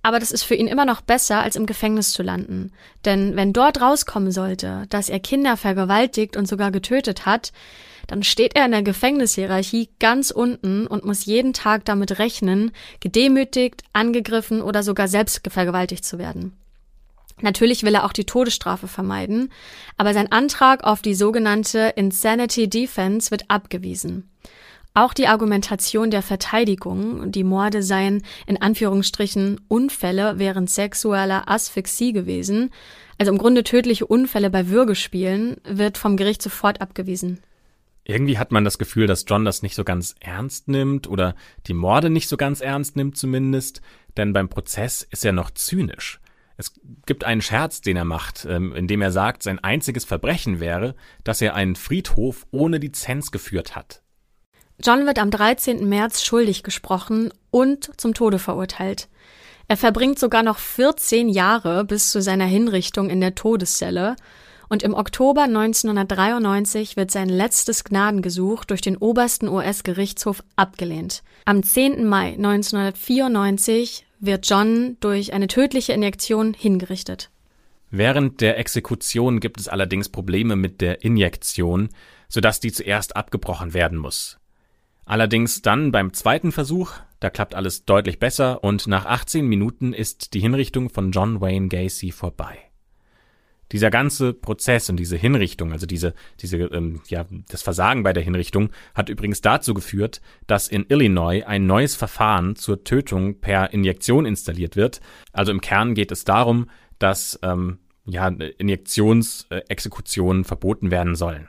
[0.02, 2.72] aber das ist für ihn immer noch besser, als im Gefängnis zu landen.
[3.04, 7.52] Denn wenn dort rauskommen sollte, dass er Kinder vergewaltigt und sogar getötet hat,
[8.06, 13.82] dann steht er in der Gefängnishierarchie ganz unten und muss jeden Tag damit rechnen, gedemütigt,
[13.94, 16.52] angegriffen oder sogar selbst vergewaltigt zu werden.
[17.40, 19.50] Natürlich will er auch die Todesstrafe vermeiden,
[19.96, 24.30] aber sein Antrag auf die sogenannte Insanity Defense wird abgewiesen.
[24.96, 32.70] Auch die Argumentation der Verteidigung, die Morde seien in Anführungsstrichen Unfälle während sexueller Asphyxie gewesen,
[33.18, 37.40] also im Grunde tödliche Unfälle bei Würgespielen, wird vom Gericht sofort abgewiesen.
[38.04, 41.34] Irgendwie hat man das Gefühl, dass John das nicht so ganz ernst nimmt oder
[41.66, 43.80] die Morde nicht so ganz ernst nimmt zumindest,
[44.16, 46.20] denn beim Prozess ist er noch zynisch.
[46.56, 46.72] Es
[47.04, 50.94] gibt einen Scherz, den er macht, ähm, in dem er sagt, sein einziges Verbrechen wäre,
[51.24, 54.03] dass er einen Friedhof ohne Lizenz geführt hat.
[54.82, 55.88] John wird am 13.
[55.88, 59.08] März schuldig gesprochen und zum Tode verurteilt.
[59.68, 64.16] Er verbringt sogar noch 14 Jahre bis zu seiner Hinrichtung in der Todeszelle
[64.68, 71.22] und im Oktober 1993 wird sein letztes Gnadengesuch durch den obersten US-Gerichtshof abgelehnt.
[71.44, 72.06] Am 10.
[72.06, 77.30] Mai 1994 wird John durch eine tödliche Injektion hingerichtet.
[77.90, 81.90] Während der Exekution gibt es allerdings Probleme mit der Injektion,
[82.28, 84.38] sodass die zuerst abgebrochen werden muss.
[85.06, 90.34] Allerdings dann beim zweiten Versuch, da klappt alles deutlich besser und nach 18 Minuten ist
[90.34, 92.58] die Hinrichtung von John Wayne Gacy vorbei
[93.72, 98.22] dieser ganze Prozess und diese Hinrichtung, also diese, diese, ähm, ja, das Versagen bei der
[98.22, 104.26] Hinrichtung, hat übrigens dazu geführt, dass in Illinois ein neues Verfahren zur Tötung per Injektion
[104.26, 105.00] installiert wird.
[105.32, 111.48] Also im Kern geht es darum, dass ähm, ja, Injektionsexekutionen verboten werden sollen.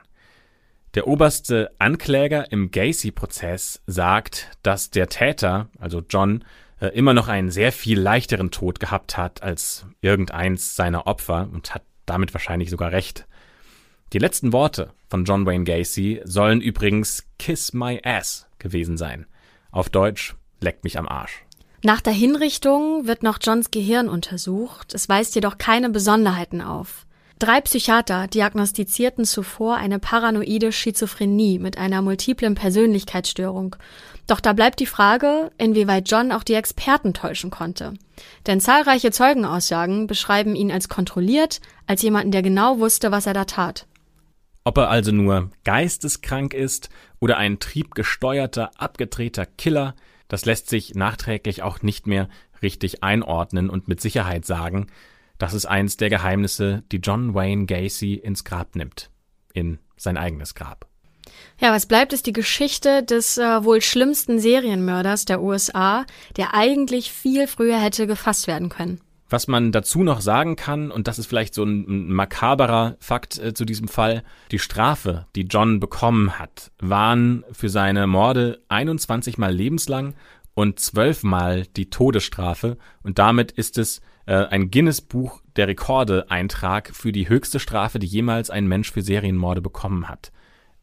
[0.96, 6.46] Der oberste Ankläger im Gacy-Prozess sagt, dass der Täter, also John,
[6.80, 11.76] äh, immer noch einen sehr viel leichteren Tod gehabt hat als irgendeins seiner Opfer und
[11.76, 13.28] hat damit wahrscheinlich sogar recht.
[14.14, 19.26] Die letzten Worte von John Wayne Gacy sollen übrigens Kiss My Ass gewesen sein.
[19.72, 21.44] Auf Deutsch, leckt mich am Arsch.
[21.84, 24.94] Nach der Hinrichtung wird noch Johns Gehirn untersucht.
[24.94, 27.05] Es weist jedoch keine Besonderheiten auf.
[27.38, 33.76] Drei Psychiater diagnostizierten zuvor eine paranoide Schizophrenie mit einer multiplen Persönlichkeitsstörung.
[34.26, 37.94] Doch da bleibt die Frage, inwieweit John auch die Experten täuschen konnte.
[38.48, 43.44] Denn zahlreiche Zeugenaussagen beschreiben ihn als kontrolliert, als jemanden, der genau wusste, was er da
[43.44, 43.86] tat.
[44.64, 49.94] Ob er also nur geisteskrank ist oder ein triebgesteuerter, abgedrehter Killer,
[50.30, 52.30] das lässt sich nachträglich auch nicht mehr
[52.62, 54.88] richtig einordnen und mit Sicherheit sagen,
[55.38, 59.10] das ist eins der Geheimnisse, die John Wayne Gacy ins Grab nimmt.
[59.54, 60.88] In sein eigenes Grab.
[61.60, 66.06] Ja, was bleibt, ist die Geschichte des äh, wohl schlimmsten Serienmörders der USA,
[66.38, 69.00] der eigentlich viel früher hätte gefasst werden können.
[69.30, 73.54] Was man dazu noch sagen kann, und das ist vielleicht so ein, makaberer Fakt äh,
[73.54, 79.54] zu diesem Fall, die Strafe, die John bekommen hat, waren für seine Morde 21 Mal
[79.54, 80.14] lebenslang
[80.54, 82.78] und 12 Mal die Todesstrafe.
[83.02, 84.02] Und damit ist es
[84.34, 90.10] ein Guinness-Buch der Rekorde-Eintrag für die höchste Strafe, die jemals ein Mensch für Serienmorde bekommen
[90.10, 90.32] hat.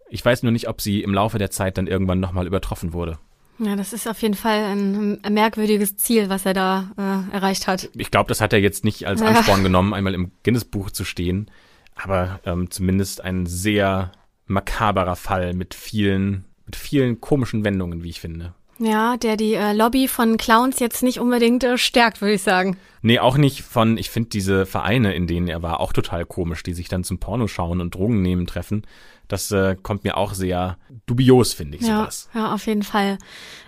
[0.09, 3.19] Ich weiß nur nicht, ob sie im Laufe der Zeit dann irgendwann nochmal übertroffen wurde.
[3.59, 7.67] Ja, das ist auf jeden Fall ein, ein merkwürdiges Ziel, was er da äh, erreicht
[7.67, 7.91] hat.
[7.95, 9.65] Ich glaube, das hat er jetzt nicht als Ansporn ja.
[9.65, 11.51] genommen, einmal im Guinness-Buch zu stehen,
[11.95, 14.13] aber ähm, zumindest ein sehr
[14.47, 18.55] makaberer Fall mit vielen, mit vielen komischen Wendungen, wie ich finde.
[18.79, 22.77] Ja, der die äh, Lobby von Clowns jetzt nicht unbedingt äh, stärkt, würde ich sagen.
[23.03, 26.63] Nee, auch nicht von, ich finde diese Vereine, in denen er war, auch total komisch,
[26.63, 28.85] die sich dann zum Porno schauen und Drogen nehmen treffen.
[29.29, 32.29] Das äh, kommt mir auch sehr dubios, finde ich ja, sowas.
[32.35, 33.19] Ja, auf jeden Fall.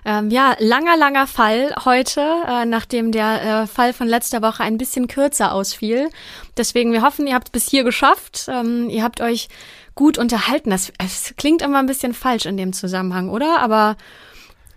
[0.05, 4.79] Ähm, ja, langer, langer Fall heute, äh, nachdem der äh, Fall von letzter Woche ein
[4.79, 6.11] bisschen kürzer ausfiel.
[6.57, 8.47] Deswegen, wir hoffen, ihr habt es bis hier geschafft.
[8.49, 9.49] Ähm, ihr habt euch
[9.95, 10.71] gut unterhalten.
[10.71, 13.61] Das, das klingt immer ein bisschen falsch in dem Zusammenhang, oder?
[13.61, 13.97] Aber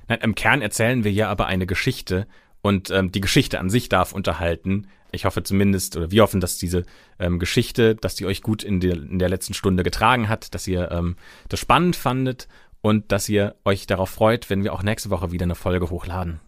[0.08, 2.28] Nein, im Kern erzählen wir ja aber eine Geschichte
[2.62, 4.88] und ähm, die Geschichte an sich darf unterhalten.
[5.12, 6.86] Ich hoffe zumindest, oder wir hoffen, dass diese
[7.20, 10.68] ähm, Geschichte, dass die euch gut in, der in der letzten Stunde getragen hat, dass
[10.68, 11.16] ihr ähm,
[11.50, 12.48] das spannend fandet
[12.82, 16.40] und dass ihr euch darauf freut, wenn wir auch nächste Woche wieder eine Folge hochladen.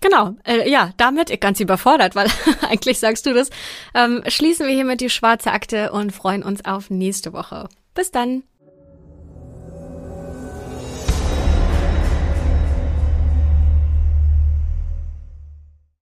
[0.00, 2.28] Genau, äh, ja, damit ganz überfordert, weil
[2.68, 3.50] eigentlich sagst du das.
[3.94, 7.68] Ähm, schließen wir hiermit die schwarze Akte und freuen uns auf nächste Woche.
[7.94, 8.42] Bis dann.